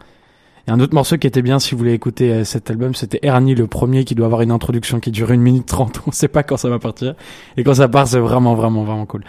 Et 0.65 0.71
un 0.71 0.79
autre 0.79 0.93
morceau 0.95 1.17
qui 1.17 1.27
était 1.27 1.41
bien, 1.41 1.59
si 1.59 1.71
vous 1.71 1.77
voulez 1.79 1.91
écouter 1.91 2.31
euh, 2.31 2.43
cet 2.45 2.69
album, 2.71 2.95
c'était 2.95 3.19
Ernie, 3.21 3.53
le 3.53 3.67
premier, 3.67 4.05
qui 4.05 4.15
doit 4.15 4.27
avoir 4.27 4.41
une 4.41 4.51
introduction 4.51 5.01
qui 5.01 5.11
dure 5.11 5.31
une 5.31 5.41
minute 5.41 5.65
trente. 5.65 6.01
On 6.07 6.11
sait 6.11 6.29
pas 6.29 6.41
quand 6.43 6.55
ça 6.55 6.69
va 6.69 6.79
partir. 6.79 7.15
Et 7.57 7.65
quand 7.65 7.73
ça 7.73 7.89
part, 7.89 8.07
c'est 8.07 8.19
vraiment, 8.19 8.55
vraiment, 8.55 8.83
vraiment 8.85 9.05
cool. 9.05 9.23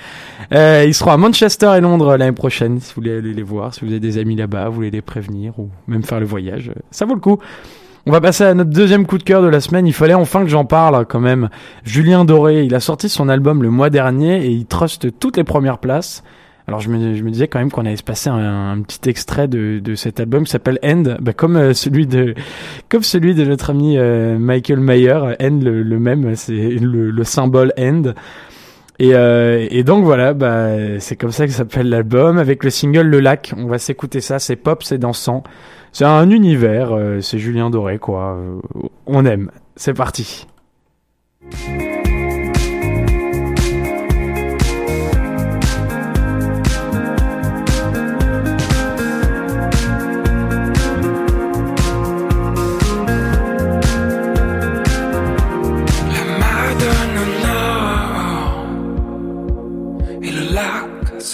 Euh, 0.52 0.84
ils 0.86 0.94
seront 0.94 1.10
à 1.10 1.16
Manchester 1.16 1.72
et 1.76 1.80
Londres 1.80 2.16
l'année 2.16 2.30
prochaine, 2.30 2.78
si 2.78 2.90
vous 2.94 3.00
voulez 3.02 3.18
aller 3.18 3.34
les 3.34 3.42
voir, 3.42 3.74
si 3.74 3.80
vous 3.80 3.90
avez 3.90 3.98
des 3.98 4.18
amis 4.18 4.36
là-bas, 4.36 4.68
vous 4.68 4.76
voulez 4.76 4.92
les 4.92 5.02
prévenir, 5.02 5.58
ou 5.58 5.70
même 5.88 6.04
faire 6.04 6.20
le 6.20 6.26
voyage. 6.26 6.68
euh, 6.68 6.80
Ça 6.92 7.04
vaut 7.04 7.14
le 7.14 7.20
coup. 7.20 7.38
On 8.06 8.12
va 8.12 8.20
passer 8.20 8.44
à 8.44 8.54
notre 8.54 8.70
deuxième 8.70 9.04
coup 9.06 9.18
de 9.18 9.22
cœur 9.24 9.42
de 9.42 9.48
la 9.48 9.60
semaine. 9.60 9.86
Il 9.88 9.94
fallait 9.94 10.14
enfin 10.14 10.42
que 10.42 10.48
j'en 10.50 10.66
parle 10.66 11.04
quand 11.06 11.20
même. 11.20 11.48
Julien 11.84 12.24
Doré, 12.24 12.62
il 12.64 12.74
a 12.76 12.80
sorti 12.80 13.08
son 13.08 13.28
album 13.28 13.62
le 13.62 13.70
mois 13.70 13.90
dernier 13.90 14.44
et 14.44 14.50
il 14.50 14.66
truste 14.66 15.18
toutes 15.18 15.36
les 15.38 15.44
premières 15.44 15.78
places. 15.78 16.22
Alors 16.66 16.80
je 16.80 16.88
me, 16.88 17.14
je 17.14 17.22
me 17.22 17.30
disais 17.30 17.46
quand 17.46 17.58
même 17.58 17.70
qu'on 17.70 17.84
allait 17.84 17.96
se 17.96 18.02
passer 18.02 18.30
un, 18.30 18.80
petit 18.80 19.10
extrait 19.10 19.48
de, 19.48 19.80
de 19.80 19.94
cet 19.94 20.18
album 20.18 20.44
qui 20.44 20.50
s'appelle 20.50 20.78
End, 20.82 21.16
bah, 21.20 21.34
comme 21.34 21.56
euh, 21.56 21.74
celui 21.74 22.06
de 22.06 22.34
comme 22.88 23.02
celui 23.02 23.34
de 23.34 23.44
notre 23.44 23.70
ami 23.70 23.98
euh, 23.98 24.38
Michael 24.38 24.80
Mayer. 24.80 25.36
End 25.40 25.60
le, 25.62 25.98
même, 25.98 26.34
c'est 26.36 26.52
le, 26.52 27.10
le 27.10 27.24
symbole 27.24 27.72
End. 27.78 28.14
Et, 28.98 29.14
euh, 29.14 29.66
et 29.70 29.82
donc 29.82 30.04
voilà, 30.04 30.32
bah, 30.32 31.00
c'est 31.00 31.16
comme 31.16 31.32
ça 31.32 31.46
que 31.46 31.52
s'appelle 31.52 31.90
l'album 31.90 32.38
avec 32.38 32.64
le 32.64 32.70
single 32.70 33.08
Le 33.08 33.20
Lac. 33.20 33.52
On 33.56 33.66
va 33.66 33.78
s'écouter 33.78 34.20
ça, 34.20 34.38
c'est 34.38 34.56
pop, 34.56 34.82
c'est 34.82 34.98
dansant, 34.98 35.42
c'est 35.92 36.04
un 36.04 36.30
univers, 36.30 36.96
c'est 37.20 37.38
Julien 37.38 37.68
Doré 37.68 37.98
quoi. 37.98 38.38
On 39.06 39.26
aime. 39.26 39.50
C'est 39.76 39.94
parti. 39.94 40.46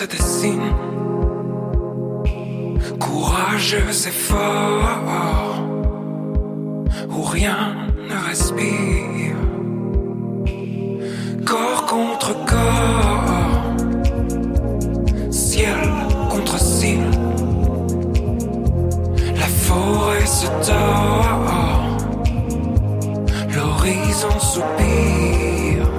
Se 0.00 0.06
dessine. 0.06 0.72
Courageux 2.98 3.90
et 4.08 4.16
fort, 4.28 5.54
où 7.10 7.22
rien 7.22 7.60
ne 8.08 8.16
respire. 8.28 9.36
Corps 11.44 11.84
contre 11.86 12.32
corps, 12.46 13.76
ciel 15.30 15.82
contre 16.30 16.58
ciel. 16.58 17.10
La 19.42 19.50
forêt 19.66 20.26
se 20.26 20.46
tord 20.68 21.50
l'horizon 23.54 24.38
soupire. 24.52 25.90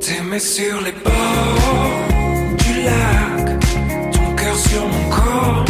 T'aimer 0.00 0.38
sur 0.38 0.80
les 0.80 0.92
bords 1.04 2.05
ton 4.12 4.34
cœur 4.34 4.56
sur 4.56 4.86
mon 4.86 5.10
corps 5.10 5.64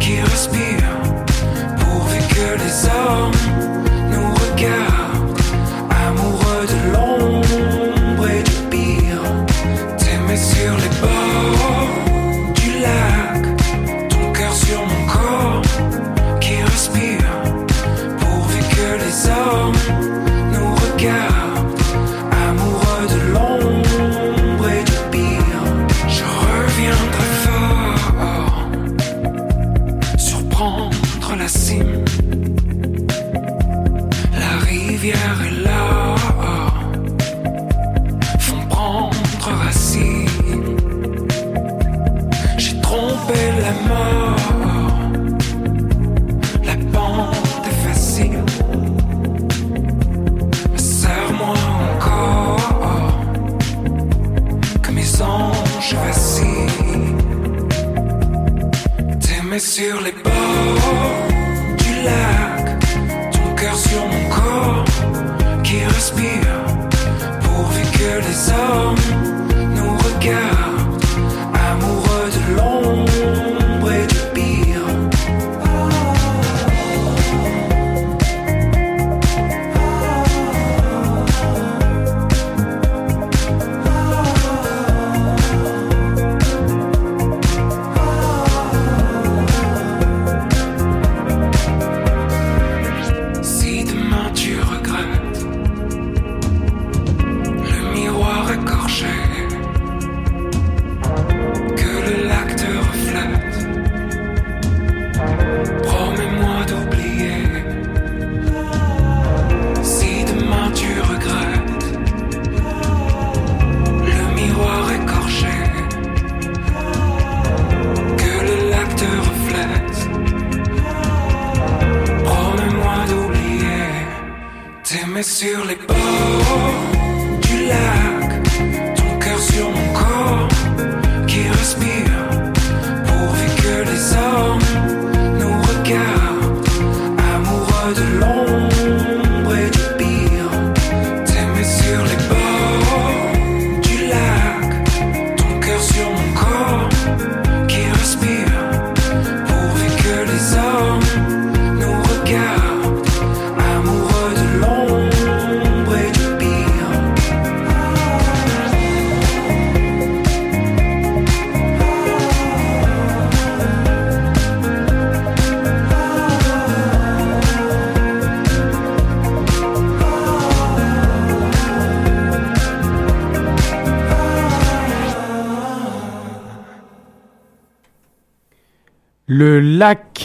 qui 0.00 0.20
respire, 0.20 0.82
pourvu 1.78 2.18
que 2.28 2.58
les 2.62 2.86
hommes 2.86 3.81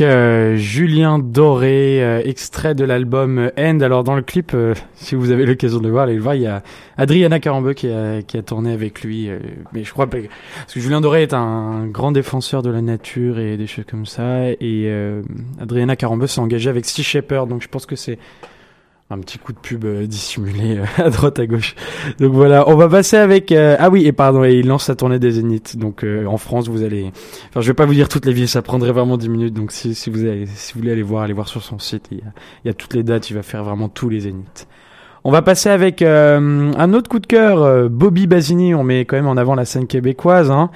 euh, 0.02 0.56
Julien 0.56 1.20
Doré, 1.20 2.04
euh, 2.04 2.22
extrait 2.24 2.76
de 2.76 2.84
l'album 2.84 3.52
End. 3.58 3.80
Alors 3.82 4.04
dans 4.04 4.16
le 4.16 4.22
clip, 4.22 4.52
euh, 4.54 4.74
si 4.96 5.16
vous 5.16 5.32
avez 5.32 5.46
l'occasion 5.46 5.80
de 5.80 5.86
le 5.86 5.92
voir, 5.92 6.04
allez 6.04 6.16
le 6.16 6.22
voir, 6.22 6.36
il 6.36 6.42
y 6.42 6.48
a 6.48 6.64
Adriana 6.98 7.40
Carambeu 7.40 7.74
qui 7.74 7.90
a, 7.90 8.22
qui 8.22 8.38
a 8.38 8.42
tourné 8.42 8.72
avec 8.72 9.02
lui. 9.02 9.30
euh, 9.30 9.40
mais 9.74 9.84
je 9.84 9.92
crois. 9.92 10.08
Parce 10.08 10.74
que 10.74 10.80
Julien 10.80 11.02
Doré 11.02 11.24
est 11.24 11.34
un 11.34 11.86
grand 11.88 12.12
défenseur 12.12 12.62
de 12.62 12.70
la 12.70 12.82
nature 12.82 13.40
et 13.40 13.58
des 13.58 13.68
choses 13.68 13.86
comme 13.90 14.06
ça. 14.06 14.50
Et 14.50 14.86
euh, 14.88 15.22
Adriana 15.60 15.96
Carambeu 15.96 16.28
s'est 16.28 16.42
engagée 16.42 16.70
avec 16.70 16.86
Sea 16.86 17.04
Shepherd, 17.04 17.50
donc 17.50 17.62
je 17.62 17.68
pense 17.68 17.86
que 17.86 17.96
c'est 17.96 18.18
un 19.10 19.20
petit 19.20 19.38
coup 19.38 19.54
de 19.54 19.58
pub 19.58 19.86
euh, 19.86 20.06
dissimulé 20.06 20.78
euh, 20.78 20.86
à 21.04 21.10
droite 21.10 21.40
à 21.40 21.48
gauche. 21.48 21.76
Donc 22.20 22.34
voilà, 22.34 22.68
on 22.70 22.76
va 22.76 22.90
passer 22.90 23.18
avec 23.18 23.52
euh, 23.52 23.76
ah 23.80 23.90
oui 23.90 24.06
et 24.06 24.12
pardon 24.12 24.44
et 24.44 24.56
il 24.56 24.68
lance 24.68 24.86
sa 24.86 24.96
tournée 24.96 25.20
des 25.20 25.32
Zéniths. 25.32 25.78
Donc 25.78 26.04
euh, 26.04 26.26
en 26.26 26.38
France 26.38 26.68
vous 26.68 26.84
allez 26.84 27.12
enfin 27.50 27.62
je 27.62 27.68
vais 27.68 27.74
pas 27.74 27.86
vous 27.86 27.94
dire 27.94 28.10
toutes 28.10 28.26
les 28.26 28.34
villes, 28.34 28.50
ça 28.50 28.62
prendrait 28.62 28.92
vraiment 28.92 29.18
10 29.18 29.30
minutes. 29.30 29.54
Donc 29.54 29.72
si, 29.72 29.96
si 29.96 30.10
vous 30.10 30.26
allez, 30.26 30.46
si 30.46 30.74
vous 30.74 30.82
voulez 30.82 30.92
aller 30.92 31.04
voir, 31.04 31.24
allez 31.24 31.34
voir 31.34 31.48
sur 31.48 31.64
son 31.64 31.80
site, 31.80 32.10
il 32.12 32.22
y 32.66 32.70
a, 32.70 32.74
toutes 32.74 32.94
les 32.94 33.04
dates, 33.04 33.30
il 33.30 33.34
va 33.34 33.44
faire 33.44 33.64
vraiment 33.64 33.90
tous 33.90 34.10
les 34.10 34.22
Zéniths. 34.22 34.68
On 35.24 35.32
va 35.32 35.42
passer 35.42 35.70
avec 35.70 36.02
euh, 36.02 36.72
un 36.78 36.94
autre 36.94 37.10
coup 37.10 37.20
de 37.20 37.28
cœur, 37.28 37.90
Bobby 37.90 38.28
Basini, 38.28 38.74
on 38.76 38.84
met 38.84 39.02
quand 39.02 39.18
même 39.18 39.28
en 39.28 39.36
avant 39.36 39.56
la 39.56 39.66
scène 39.66 39.88
québécoise 39.88 40.52
hein. 40.52 40.70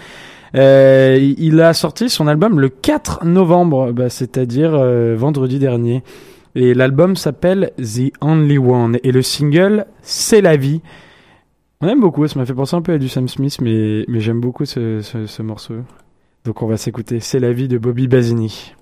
Euh, 0.55 1.17
il 1.37 1.61
a 1.61 1.73
sorti 1.73 2.09
son 2.09 2.27
album 2.27 2.59
le 2.59 2.69
4 2.69 3.25
novembre, 3.25 3.91
bah, 3.91 4.09
c'est-à-dire 4.09 4.73
euh, 4.73 5.15
vendredi 5.17 5.59
dernier. 5.59 6.03
Et 6.55 6.73
l'album 6.73 7.15
s'appelle 7.15 7.71
The 7.77 8.11
Only 8.21 8.57
One. 8.57 8.97
Et 9.03 9.11
le 9.11 9.21
single, 9.21 9.85
C'est 10.01 10.41
la 10.41 10.57
vie. 10.57 10.81
On 11.79 11.87
aime 11.87 11.99
beaucoup, 11.99 12.27
ça 12.27 12.37
m'a 12.39 12.45
fait 12.45 12.53
penser 12.53 12.75
un 12.75 12.81
peu 12.81 12.93
à 12.93 12.97
du 12.97 13.09
Sam 13.09 13.27
Smith, 13.27 13.59
mais, 13.61 14.05
mais 14.07 14.19
j'aime 14.19 14.39
beaucoup 14.39 14.65
ce, 14.65 15.01
ce, 15.01 15.25
ce 15.25 15.41
morceau. 15.41 15.75
Donc 16.45 16.61
on 16.61 16.67
va 16.67 16.77
s'écouter 16.77 17.19
C'est 17.19 17.39
la 17.39 17.53
vie 17.53 17.67
de 17.67 17.77
Bobby 17.77 18.07
Basini. 18.07 18.73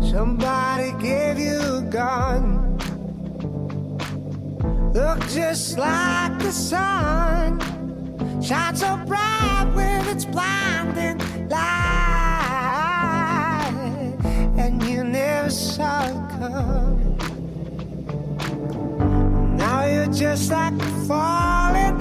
Somebody 0.00 0.92
gave 1.02 1.38
you 1.38 1.60
a 1.78 1.82
gun. 1.90 2.63
Look 4.94 5.18
just 5.26 5.76
like 5.76 6.38
the 6.38 6.52
sun. 6.52 7.58
Shines 8.40 8.78
so 8.78 8.96
bright 9.08 9.72
with 9.74 10.08
its 10.08 10.24
blinding 10.24 11.18
light. 11.48 12.54
And 14.56 14.80
you 14.84 15.02
never 15.02 15.50
saw 15.50 16.04
it 16.04 16.30
coming. 16.38 17.18
Now 19.56 19.84
you're 19.84 20.06
just 20.14 20.52
like 20.52 20.80
falling 21.08 21.98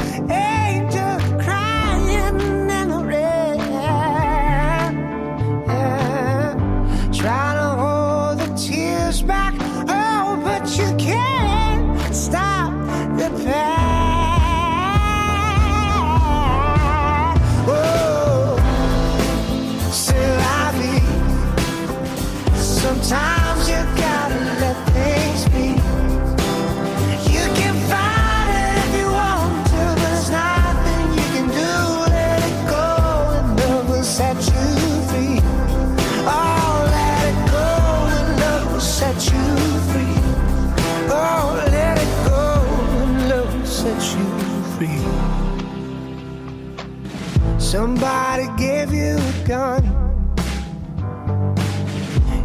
Somebody 47.74 48.46
gave 48.56 48.94
you 48.94 49.18
a 49.18 49.48
gun. 49.48 49.84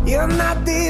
You're 0.06 0.26
not 0.26 0.64
the 0.64 0.88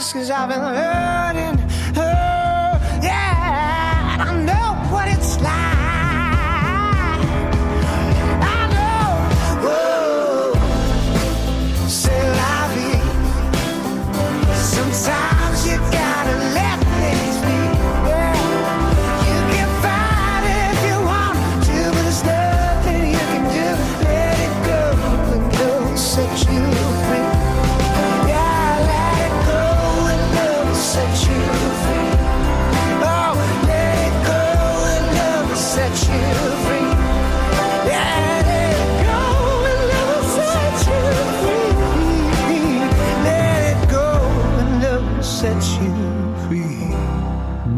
cause 0.00 0.30
I've 0.30 0.48
been 0.48 0.60
hurting 0.60 1.49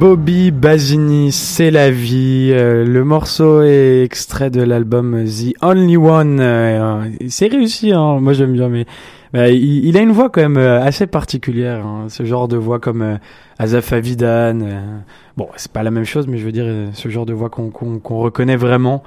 Bobby 0.03 0.51
Basini, 0.51 1.31
c'est 1.31 1.71
la 1.71 1.93
vie. 1.93 2.51
Euh, 2.53 2.85
le 2.85 3.05
morceau 3.05 3.63
est 3.63 4.03
extrait 4.03 4.51
de 4.51 4.61
l'album 4.61 5.25
The 5.25 5.55
Only 5.63 5.97
One. 5.97 6.41
Euh, 6.41 7.09
c'est 7.29 7.47
réussi, 7.47 7.93
hein. 7.93 8.19
moi 8.19 8.33
j'aime 8.33 8.53
bien, 8.53 8.69
mais 8.69 8.85
bah, 9.33 9.51
il, 9.51 9.87
il 9.87 9.97
a 9.97 10.01
une 10.01 10.11
voix 10.11 10.29
quand 10.29 10.41
même 10.41 10.57
euh, 10.57 10.83
assez 10.83 11.07
particulière. 11.07 11.87
hein. 11.87 12.07
Ce 12.09 12.25
genre 12.25 12.49
de 12.49 12.57
voix 12.57 12.81
comme 12.81 13.03
euh, 13.03 13.17
Azaf 13.61 13.93
Avidan. 13.93 14.61
euh, 14.63 14.99
bon, 15.37 15.47
c'est 15.55 15.71
pas 15.71 15.85
la 15.85 15.93
même 15.93 16.05
chose, 16.05 16.27
mais 16.27 16.37
je 16.37 16.47
veux 16.47 16.51
dire 16.53 16.65
euh, 16.67 16.89
ce 16.95 17.09
genre 17.09 17.25
de 17.25 17.33
voix 17.33 17.49
qu'on 17.49 17.71
reconnaît 18.19 18.57
vraiment. 18.57 19.05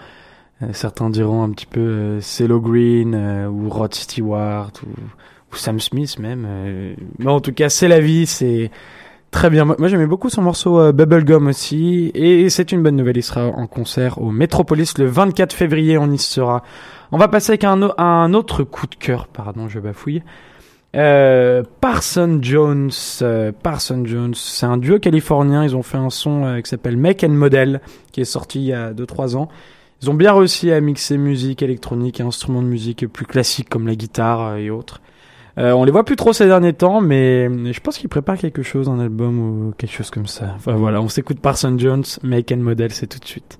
Certains 0.72 1.10
diront 1.10 1.44
un 1.44 1.50
petit 1.50 1.66
peu 1.66 2.22
CeeLo 2.22 2.62
Green 2.62 3.14
ou 3.52 3.68
Rod 3.70 3.94
Stewart 3.94 4.72
ou, 4.86 4.92
ou 5.52 5.56
Sam 5.58 5.82
Smith 5.82 6.18
même. 6.20 6.48
mais 7.20 7.30
en 7.30 7.42
tout 7.42 7.52
cas, 7.52 7.68
c'est 7.68 7.90
la 7.90 8.00
vie, 8.00 8.26
c'est 8.26 8.72
Très 9.36 9.50
bien. 9.50 9.66
Moi, 9.66 9.90
j'aimais 9.90 10.08
beaucoup 10.08 10.30
son 10.30 10.42
morceau 10.42 10.80
euh, 10.80 10.94
Bubblegum 10.94 11.48
aussi. 11.48 12.10
Et 12.16 12.50
c'est 12.50 12.72
une 12.72 12.82
bonne 12.82 12.96
nouvelle. 12.96 13.18
Il 13.18 13.22
sera 13.22 13.48
en 13.48 13.68
concert 13.68 14.22
au 14.22 14.32
Metropolis 14.32 14.98
le 14.98 15.08
24 15.08 15.52
février. 15.52 15.98
On 15.98 16.10
y 16.10 16.18
sera. 16.18 16.64
On 17.12 17.18
va 17.18 17.28
passer 17.28 17.52
avec 17.52 17.66
un 17.66 18.34
autre 18.34 18.64
coup 18.64 18.88
de 18.88 18.96
cœur. 18.96 19.28
Pardon, 19.28 19.68
je 19.68 19.82
bafouille. 19.82 20.24
Euh, 20.96 21.64
Parson 21.82 22.40
Jones. 22.42 22.92
euh, 23.24 23.52
Parson 23.52 24.06
Jones. 24.06 24.36
C'est 24.36 24.68
un 24.68 24.78
duo 24.78 25.00
californien. 25.00 25.66
Ils 25.66 25.76
ont 25.76 25.84
fait 25.84 25.98
un 25.98 26.10
son 26.10 26.46
euh, 26.46 26.62
qui 26.62 26.70
s'appelle 26.70 26.96
Make 26.96 27.26
and 27.26 27.32
Model 27.32 27.82
qui 28.14 28.22
est 28.22 28.26
sorti 28.26 28.60
il 28.60 28.68
y 28.68 28.74
a 28.74 28.94
2-3 28.94 29.36
ans. 29.36 29.50
Ils 30.02 30.10
ont 30.10 30.14
bien 30.14 30.34
réussi 30.34 30.72
à 30.72 30.80
mixer 30.80 31.18
musique 31.18 31.62
électronique 31.62 32.22
et 32.22 32.24
instruments 32.24 32.62
de 32.62 32.68
musique 32.68 33.06
plus 33.08 33.26
classiques 33.26 33.68
comme 33.68 33.86
la 33.86 33.96
guitare 33.96 34.42
euh, 34.42 34.56
et 34.56 34.70
autres. 34.70 35.02
Euh, 35.58 35.72
on 35.72 35.86
les 35.86 35.92
voit 35.92 36.04
plus 36.04 36.18
trop 36.18 36.34
ces 36.34 36.48
derniers 36.48 36.74
temps, 36.74 37.00
mais 37.02 37.48
je 37.72 37.80
pense 37.80 37.98
qu'ils 37.98 38.10
préparent 38.10 38.38
quelque 38.38 38.64
chose, 38.64 38.90
un 38.90 39.00
album 39.00 39.40
ou 39.40 39.74
quelque 39.78 39.94
chose 39.94 40.10
comme 40.10 40.28
ça. 40.28 40.54
Enfin 40.56 40.74
voilà, 40.74 41.02
on 41.02 41.08
s'écoute 41.08 41.40
Parson 41.40 41.78
Jones, 41.78 42.04
Make 42.24 42.52
and 42.52 42.58
Model, 42.58 42.92
c'est 42.92 43.08
tout 43.08 43.20
de 43.20 43.26
suite. 43.26 43.60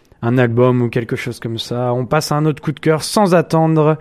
un 0.21 0.37
album 0.37 0.81
ou 0.81 0.89
quelque 0.89 1.15
chose 1.15 1.39
comme 1.39 1.57
ça. 1.57 1.93
On 1.93 2.05
passe 2.05 2.31
à 2.31 2.35
un 2.35 2.45
autre 2.45 2.61
coup 2.61 2.71
de 2.71 2.79
cœur 2.79 3.03
sans 3.03 3.33
attendre. 3.35 3.97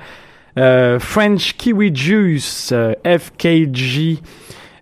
Euh, 0.59 0.99
French 0.99 1.57
Kiwi 1.57 1.95
Juice, 1.95 2.71
euh, 2.73 2.93
FKG. 3.05 4.18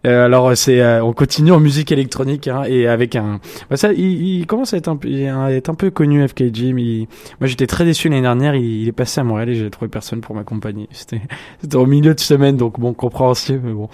Euh, 0.07 0.27
alors 0.27 0.57
c'est, 0.57 0.81
euh, 0.81 1.03
on 1.05 1.13
continue 1.13 1.51
en 1.51 1.59
musique 1.59 1.91
électronique 1.91 2.47
hein, 2.47 2.63
et 2.69 2.87
avec 2.87 3.17
un, 3.17 3.41
bah, 3.69 3.77
ça, 3.77 3.93
il, 3.93 4.39
il 4.39 4.47
commence 4.47 4.73
à 4.73 4.77
être 4.77 4.87
un, 4.87 4.97
peu- 4.97 5.09
à 5.29 5.51
être 5.53 5.69
un 5.69 5.75
peu 5.75 5.91
connu 5.91 6.27
FKG. 6.27 6.73
Mais 6.73 6.83
il- 6.83 7.09
moi 7.41 7.49
j'étais 7.49 7.67
très 7.67 7.85
déçu 7.85 8.09
l'année 8.09 8.23
dernière. 8.23 8.55
Il, 8.55 8.65
il 8.83 8.89
est 8.89 8.93
passé 8.93 9.21
à 9.21 9.25
Montréal 9.25 9.49
et 9.51 9.55
j'ai 9.57 9.69
trouvé 9.71 9.89
personne 9.89 10.21
pour 10.21 10.35
m'accompagner. 10.37 10.89
C'était, 10.93 11.21
c'était 11.61 11.77
au 11.77 11.87
milieu 11.87 12.15
de 12.15 12.21
semaine, 12.21 12.57
donc 12.57 12.79
bon, 12.79 12.95
compréhensible, 12.95 13.61
mais 13.65 13.73
bon. 13.75 13.89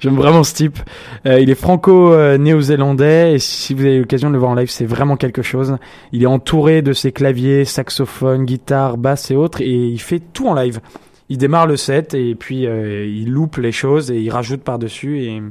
J'aime 0.00 0.14
vraiment 0.14 0.44
ce 0.44 0.54
type. 0.54 0.78
Euh, 1.26 1.40
il 1.40 1.50
est 1.50 1.56
franco-néo-zélandais 1.56 3.34
et 3.34 3.38
si 3.38 3.74
vous 3.74 3.84
avez 3.84 3.98
l'occasion 3.98 4.28
de 4.28 4.34
le 4.34 4.38
voir 4.38 4.52
en 4.52 4.54
live, 4.54 4.70
c'est 4.70 4.86
vraiment 4.86 5.16
quelque 5.16 5.42
chose. 5.42 5.76
Il 6.12 6.22
est 6.22 6.26
entouré 6.26 6.82
de 6.82 6.92
ses 6.92 7.10
claviers, 7.10 7.64
saxophones, 7.64 8.44
guitare, 8.44 8.96
basse 8.96 9.30
et 9.30 9.36
autres 9.36 9.60
et 9.60 9.72
il 9.72 10.00
fait 10.00 10.20
tout 10.20 10.46
en 10.48 10.54
live. 10.54 10.80
Il 11.28 11.38
démarre 11.38 11.66
le 11.66 11.76
set 11.76 12.14
et 12.14 12.34
puis 12.34 12.66
euh, 12.66 13.06
il 13.06 13.30
loupe 13.30 13.56
les 13.56 13.72
choses 13.72 14.10
et 14.10 14.20
il 14.20 14.30
rajoute 14.30 14.62
par-dessus 14.62 15.20
et 15.24 15.42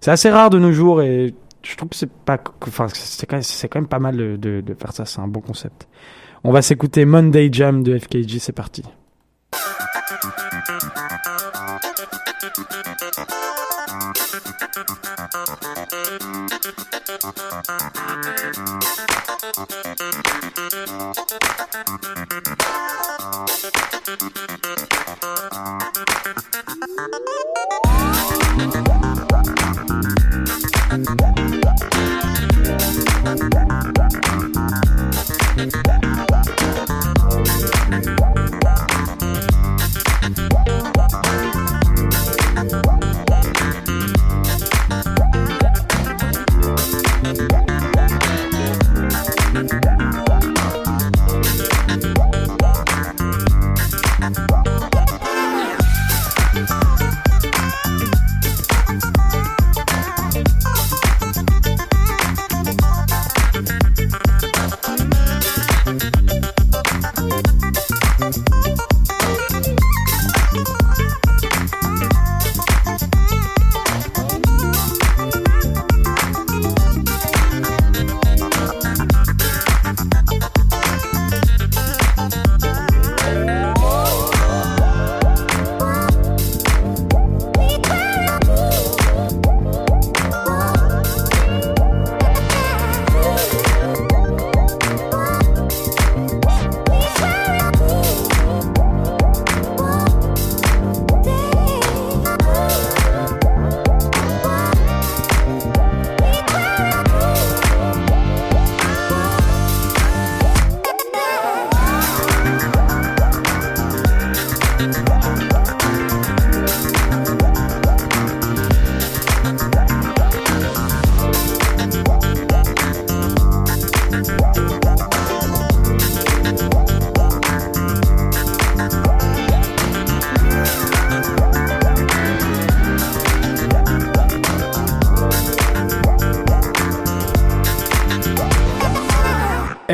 c'est 0.00 0.10
assez 0.10 0.30
rare 0.30 0.50
de 0.50 0.58
nos 0.58 0.72
jours 0.72 1.02
et 1.02 1.34
je 1.62 1.76
trouve 1.76 1.90
que 1.90 1.96
c'est 1.96 2.10
pas 2.10 2.38
enfin 2.66 2.88
c'est 2.92 3.26
quand 3.26 3.38
quand 3.70 3.80
même 3.80 3.88
pas 3.88 3.98
mal 3.98 4.16
de, 4.16 4.36
de, 4.36 4.60
de 4.60 4.74
faire 4.74 4.92
ça, 4.92 5.04
c'est 5.04 5.20
un 5.20 5.28
bon 5.28 5.40
concept. 5.40 5.88
On 6.42 6.52
va 6.52 6.62
s'écouter 6.62 7.04
Monday 7.04 7.48
Jam 7.52 7.82
de 7.82 7.98
FKG, 7.98 8.38
c'est 8.38 8.52
parti. 8.52 8.82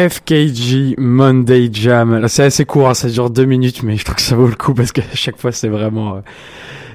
FKG 0.08 0.94
Monday 0.98 1.68
Jam. 1.72 2.26
C'est 2.28 2.44
assez 2.44 2.64
court, 2.64 2.88
hein, 2.88 2.94
ça 2.94 3.08
dure 3.08 3.30
deux 3.30 3.44
minutes, 3.44 3.82
mais 3.82 3.96
je 3.96 4.04
trouve 4.04 4.16
que 4.16 4.22
ça 4.22 4.36
vaut 4.36 4.46
le 4.46 4.54
coup 4.54 4.72
parce 4.74 4.92
qu'à 4.92 5.02
chaque 5.14 5.36
fois 5.38 5.52
c'est 5.52 5.68
vraiment, 5.68 6.16
euh, 6.16 6.20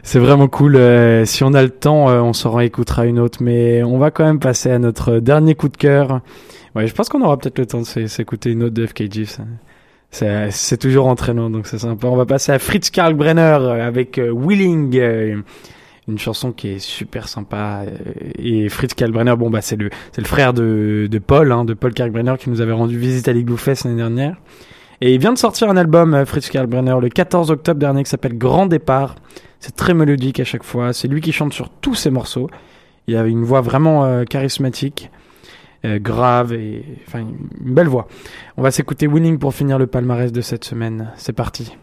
c'est 0.04 0.20
vraiment 0.20 0.48
cool. 0.48 0.76
Euh, 0.76 1.26
si 1.26 1.44
on 1.44 1.54
a 1.54 1.62
le 1.62 1.70
temps, 1.70 2.10
euh, 2.10 2.22
on 2.22 2.34
s'en 2.34 2.60
écoutera 2.60 3.06
une 3.06 3.20
autre, 3.20 3.40
mais 3.42 3.84
on 3.84 3.98
va 3.98 4.12
quand 4.12 4.26
même 4.26 4.40
passer 4.40 4.72
à 4.72 4.80
notre 4.80 5.20
dernier 5.20 5.56
coup 5.56 5.70
de 5.70 5.78
cœur. 5.78 6.22
Ouais, 6.76 6.88
je 6.88 6.94
pense 6.94 7.10
qu'on 7.10 7.22
aura 7.22 7.38
peut-être 7.38 7.60
le 7.60 7.66
temps 7.66 7.80
de 7.82 7.86
s'é- 7.86 8.08
s'écouter 8.08 8.52
une 8.52 8.64
autre 8.64 8.74
de 8.74 8.86
FKG. 8.86 9.26
C'est, 10.12 10.78
toujours 10.78 11.08
entraînant, 11.08 11.50
donc 11.50 11.68
c'est 11.68 11.80
sympa. 11.80 12.08
On 12.08 12.16
va 12.16 12.26
passer 12.26 12.52
à 12.52 12.60
Fritz 12.60 12.90
Karl 12.90 13.14
Brenner 13.14 13.42
avec 13.82 14.20
Willing. 14.20 15.42
Une 16.08 16.20
chanson 16.20 16.52
qui 16.52 16.70
est 16.70 16.80
super 16.80 17.28
sympa 17.28 17.84
euh, 17.86 17.92
et 18.38 18.70
Fritz 18.70 18.94
Kalbrenner 18.94 19.36
bon 19.36 19.50
bah 19.50 19.62
c'est 19.62 19.76
le 19.76 19.90
c'est 20.12 20.22
le 20.22 20.28
frère 20.28 20.54
de, 20.54 21.08
de 21.10 21.20
Paul 21.20 21.52
hein, 21.52 21.66
de 21.66 21.74
Paul 21.74 21.94
Kalkbrenner 21.94 22.36
qui 22.38 22.50
nous 22.50 22.62
avait 22.62 22.74
rendu 22.74 22.98
visite 22.98 23.28
à 23.28 23.34
l'Igloo 23.34 23.58
Fest 23.58 23.86
l'année 23.86 23.98
dernière. 23.98 24.38
Et 25.02 25.14
il 25.14 25.20
vient 25.20 25.34
de 25.34 25.38
sortir 25.38 25.70
un 25.70 25.78
album 25.78 26.14
euh, 26.14 26.26
Fritz 26.26 26.50
Kalkbrenner 26.50 26.96
le 27.02 27.10
14 27.10 27.52
octobre 27.52 27.80
dernier 27.80 28.04
qui 28.04 28.10
s'appelle 28.10 28.38
Grand 28.38 28.66
Départ. 28.66 29.16
C'est 29.60 29.76
très 29.76 29.94
mélodique 29.94 30.40
à 30.40 30.44
chaque 30.44 30.64
fois. 30.64 30.94
C'est 30.94 31.08
lui 31.08 31.22
qui 31.22 31.32
chante 31.32 31.54
sur 31.54 31.70
tous 31.70 31.96
ses 31.96 32.12
morceaux. 32.12 32.50
Il 33.08 33.16
a 33.16 33.24
une 33.26 33.44
voix 33.44 33.62
vraiment 33.62 34.06
euh, 34.06 34.24
charismatique 34.24 35.12
euh, 35.86 36.00
grave 36.00 36.54
et 36.54 36.84
enfin 37.08 37.20
une 37.20 37.74
belle 37.74 37.88
voix. 37.88 38.08
On 38.58 38.62
va 38.62 38.72
s'écouter 38.72 39.08
Winning 39.08 39.38
pour 39.38 39.54
finir 39.54 39.78
le 39.78 39.88
palmarès 39.88 40.32
de 40.32 40.42
cette 40.42 40.64
semaine. 40.64 41.12
C'est 41.18 41.34
parti 41.34 41.76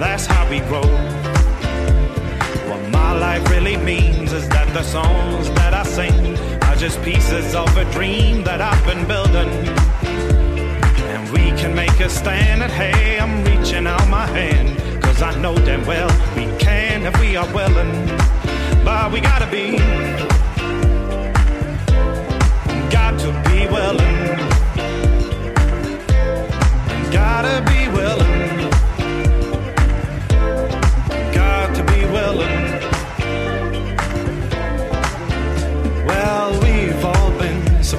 That's 0.00 0.24
how 0.24 0.48
we 0.48 0.60
grow. 0.60 0.80
What 2.70 2.80
my 2.88 3.12
life 3.18 3.46
really 3.50 3.76
means 3.76 4.32
is 4.32 4.48
that 4.48 4.72
the 4.72 4.82
songs 4.82 5.50
that 5.50 5.74
I 5.74 5.82
sing 5.82 6.38
are 6.62 6.74
just 6.74 7.02
pieces 7.02 7.54
of 7.54 7.68
a 7.76 7.84
dream 7.92 8.42
that 8.44 8.62
I've 8.62 8.82
been 8.86 9.06
building. 9.06 9.50
And 11.12 11.30
we 11.30 11.52
can 11.60 11.74
make 11.74 12.00
a 12.00 12.08
stand 12.08 12.62
and 12.62 12.72
hey, 12.72 13.20
I'm 13.20 13.44
reaching 13.44 13.86
out 13.86 14.08
my 14.08 14.26
hand. 14.26 15.02
Cause 15.02 15.20
I 15.20 15.38
know 15.38 15.54
damn 15.54 15.84
well 15.84 16.08
we 16.34 16.44
can 16.58 17.04
if 17.04 17.20
we 17.20 17.36
are 17.36 17.52
willing. 17.52 17.92
But 18.82 19.12
we 19.12 19.20
gotta 19.20 19.50
be, 19.50 19.76
got 22.88 23.20
to 23.20 23.30
be 23.50 23.66
willing. 23.66 24.16
Gotta 27.12 27.60
be 27.70 27.88
willing. 27.88 28.39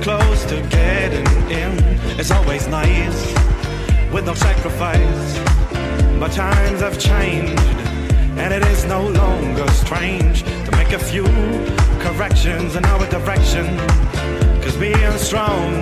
Close 0.02 0.46
to 0.46 0.60
getting 0.70 1.28
in. 1.52 1.78
It's 2.20 2.32
always 2.32 2.68
nice 2.68 3.34
with 4.12 4.26
no 4.26 4.34
sacrifice. 4.34 5.38
But 6.20 6.32
times 6.32 6.82
have 6.82 6.98
changed, 6.98 7.62
and 8.42 8.52
it 8.52 8.66
is 8.66 8.86
no 8.86 9.08
longer 9.08 9.68
strange 9.70 10.42
to 10.42 10.72
make 10.72 10.92
a 10.92 11.00
few 11.00 11.26
corrections 12.00 12.76
in 12.76 12.84
our 12.86 13.06
direction. 13.10 13.66
Cause 14.64 14.76
being 14.78 15.18
strong 15.18 15.74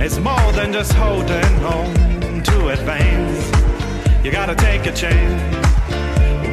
is 0.00 0.18
more 0.20 0.52
than 0.52 0.72
just 0.72 0.92
holding 0.92 1.54
on 1.64 2.42
to 2.44 2.68
advance. 2.68 3.42
You 4.24 4.30
gotta 4.30 4.54
take 4.54 4.86
a 4.86 4.92
chance, 4.92 5.42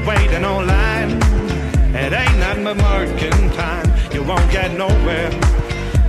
waiting 0.07 0.45
online. 0.45 1.11
It 1.93 2.11
ain't 2.13 2.37
nothing 2.39 2.63
but 2.63 2.77
marking 2.77 3.51
time. 3.51 3.87
You 4.11 4.23
won't 4.23 4.51
get 4.51 4.71
nowhere 4.75 5.29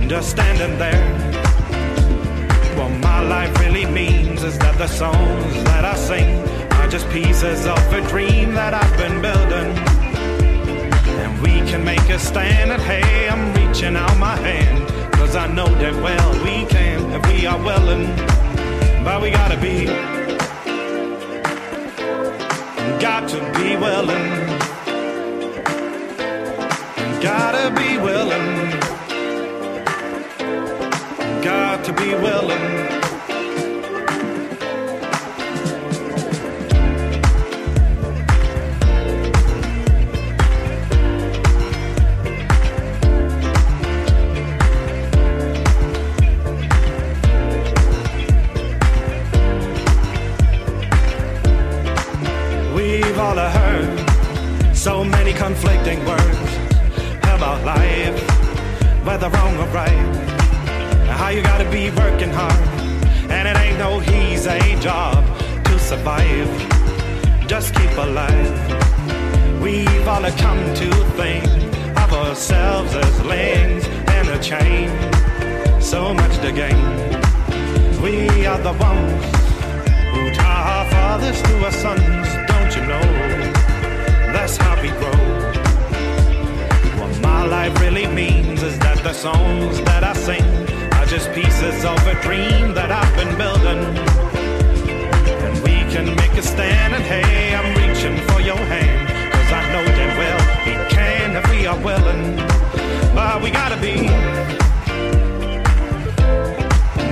just 0.09 0.31
standing 0.31 0.77
there. 0.77 1.03
What 2.77 2.89
my 2.99 3.21
life 3.21 3.57
really 3.59 3.85
means 3.85 4.43
is 4.43 4.57
that 4.59 4.77
the 4.77 4.87
songs 4.87 5.53
that 5.65 5.85
I 5.85 5.95
sing 5.95 6.39
are 6.79 6.87
just 6.87 7.07
pieces 7.09 7.65
of 7.65 7.79
a 7.93 8.01
dream 8.09 8.53
that 8.53 8.73
I've 8.73 8.97
been 8.97 9.21
building. 9.21 9.77
And 11.21 11.41
we 11.41 11.53
can 11.69 11.83
make 11.83 12.07
a 12.09 12.19
stand, 12.19 12.71
and 12.71 12.81
hey, 12.81 13.29
I'm 13.29 13.53
reaching 13.53 13.95
out 13.95 14.17
my 14.17 14.35
hand. 14.35 14.89
Cause 15.13 15.35
I 15.35 15.47
know 15.47 15.67
that 15.67 15.95
well 15.95 16.31
we 16.43 16.65
can 16.65 17.11
if 17.11 17.25
we 17.27 17.45
are 17.45 17.61
willing. 17.63 18.07
But 19.03 19.21
we 19.21 19.31
gotta 19.31 19.57
be, 19.57 19.85
got 22.99 23.29
to 23.29 23.39
be 23.57 23.75
willing. 23.77 24.25
Gotta 27.21 27.73
be 27.73 27.97
willing. 27.97 28.62
To 31.83 31.91
be 31.91 32.15
willing. 32.15 32.61
We've 52.73 53.19
all 53.19 53.35
heard 53.35 54.73
so 54.73 55.03
many 55.03 55.33
conflicting 55.33 56.05
words 56.05 56.57
about 57.23 57.65
life, 57.65 58.17
whether 59.03 59.29
wrong 59.29 59.57
or 59.57 59.67
right. 59.73 60.32
How 61.23 61.29
you 61.29 61.41
gotta 61.41 61.69
be 61.71 61.89
working 61.91 62.31
hard, 62.31 62.59
and 63.31 63.47
it 63.47 63.55
ain't 63.55 63.79
no 63.79 64.01
easy 64.01 64.75
job 64.81 65.23
to 65.63 65.79
survive. 65.79 66.49
Just 67.47 67.73
keep 67.73 67.91
alive. 67.91 69.61
We've 69.61 70.05
all 70.05 70.29
come 70.31 70.61
to 70.81 70.89
think 71.15 71.45
of 71.95 72.11
ourselves 72.11 72.93
as 72.93 73.23
links 73.23 73.87
in 74.17 74.25
a 74.35 74.39
chain. 74.43 74.89
So 75.81 76.13
much 76.13 76.35
to 76.39 76.51
gain. 76.51 76.83
We 78.01 78.45
are 78.45 78.59
the 78.59 78.73
ones 78.73 79.23
who 80.11 80.29
tie 80.33 80.63
our 80.75 80.85
fathers 80.91 81.41
to 81.41 81.53
our 81.63 81.71
sons, 81.71 82.27
don't 82.51 82.75
you 82.75 82.85
know? 82.85 83.05
That's 84.33 84.57
how 84.57 84.75
we 84.81 84.89
grow. 84.99 85.19
What 86.99 87.17
my 87.21 87.45
life 87.45 87.79
really 87.79 88.07
means 88.07 88.61
is 88.61 88.77
that 88.79 88.97
the 89.03 89.13
songs 89.13 89.79
that 89.83 90.03
I 90.03 90.11
sing 90.11 90.62
just 91.13 91.31
pieces 91.33 91.85
of 91.85 91.99
a 92.07 92.19
dream 92.23 92.73
that 92.73 92.89
I've 92.91 93.15
been 93.15 93.37
building. 93.37 93.81
And 95.45 95.55
we 95.61 95.75
can 95.93 96.07
make 96.15 96.33
a 96.33 96.41
stand, 96.41 96.95
and 96.95 97.03
hey, 97.03 97.53
I'm 97.53 97.69
reaching 97.77 98.17
for 98.29 98.41
your 98.41 98.57
hand. 98.57 99.31
Cause 99.31 99.51
I 99.51 99.61
know 99.73 99.85
that 99.97 100.11
well 100.17 100.41
we 100.65 100.73
can 100.89 101.35
if 101.35 101.45
we 101.51 101.67
are 101.67 101.79
willing. 101.85 102.35
But 103.13 103.43
we 103.43 103.51
gotta 103.51 103.79
be, 103.79 104.07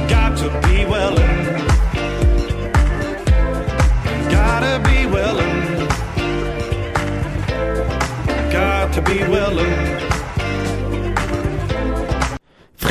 got 0.09 0.35
to 0.39 0.49
be 0.67 0.83
willing. 0.85 1.37
Gotta 4.31 4.81
be 4.89 5.05
willing. 5.05 5.57
Got 8.51 8.93
to 8.93 9.01
be 9.03 9.19
willing. 9.29 10.00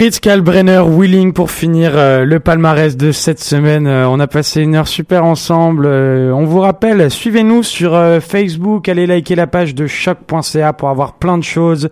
Fritz 0.01 0.19
Kalbrenner, 0.19 0.83
Willing 0.89 1.35
pour 1.35 1.51
finir 1.51 1.93
euh, 1.95 2.25
le 2.25 2.41
palmarès 2.41 2.97
de 2.97 3.13
cette 3.13 3.39
semaine. 3.39 3.87
Euh, 3.87 4.09
on 4.09 4.19
a 4.19 4.27
passé 4.27 4.63
une 4.63 4.75
heure 4.75 4.89
super 4.89 5.27
ensemble. 5.27 5.85
Euh, 5.85 6.33
on 6.33 6.47
vous 6.47 6.61
rappelle, 6.61 7.11
suivez-nous 7.11 7.63
sur 7.63 7.93
Facebook, 8.23 8.89
allez 8.89 9.07
liker 9.07 9.35
la 9.35 9.47
page 9.47 9.75
de 9.75 9.87
choc.ca 9.87 10.73
pour 10.73 10.89
avoir 10.89 11.17
plein 11.19 11.37
de 11.37 11.45
choses. 11.45 11.91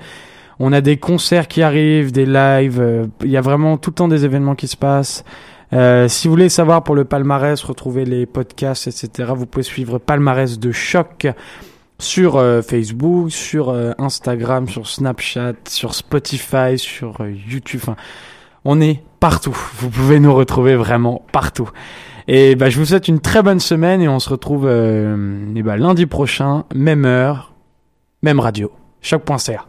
On 0.59 0.73
a 0.73 0.81
des 0.81 0.97
concerts 0.97 1.49
qui 1.49 1.61
arrivent, 1.61 2.11
des 2.11 2.25
lives. 2.25 3.11
Il 3.23 3.31
y 3.31 3.37
a 3.37 3.43
vraiment 3.43 3.77
tout 3.77 3.91
le 3.91 3.97
temps 3.97 4.09
des 4.09 4.25
événements 4.25 4.55
qui 4.55 4.69
se 4.69 4.79
passent. 4.79 5.23
Si 5.71 6.29
vous 6.29 6.33
voulez 6.33 6.49
savoir 6.49 6.85
pour 6.85 6.95
le 6.95 7.05
palmarès, 7.05 7.63
retrouver 7.63 8.07
les 8.07 8.25
podcasts, 8.25 8.87
etc., 8.87 9.33
vous 9.37 9.45
pouvez 9.45 9.65
suivre 9.65 9.99
Palmarès 9.99 10.59
de 10.59 10.73
Choc 10.73 11.27
sur 12.01 12.37
euh, 12.37 12.63
Facebook, 12.63 13.31
sur 13.31 13.71
euh, 13.71 13.93
Instagram, 13.99 14.69
sur 14.69 14.87
Snapchat, 14.89 15.55
sur 15.69 15.95
Spotify, 15.95 16.79
sur 16.79 17.21
euh, 17.21 17.33
YouTube. 17.49 17.81
Enfin, 17.83 17.97
on 18.65 18.81
est 18.81 19.03
partout. 19.21 19.57
Vous 19.79 19.91
pouvez 19.91 20.21
nous 20.21 20.35
retrouver 20.35 20.77
vraiment 20.77 21.23
partout. 21.33 21.71
Et 22.29 22.55
bah, 22.57 22.69
je 22.69 22.79
vous 22.79 22.85
souhaite 22.85 23.09
une 23.09 23.21
très 23.21 23.43
bonne 23.43 23.59
semaine 23.59 24.03
et 24.03 24.09
on 24.09 24.19
se 24.19 24.29
retrouve 24.29 24.67
euh, 24.67 25.47
eh 25.57 25.63
bah, 25.63 25.77
lundi 25.77 26.07
prochain, 26.07 26.65
même 26.75 27.07
heure, 27.07 27.55
même 28.23 28.39
radio. 28.39 28.71
Choc.ca. 29.01 29.65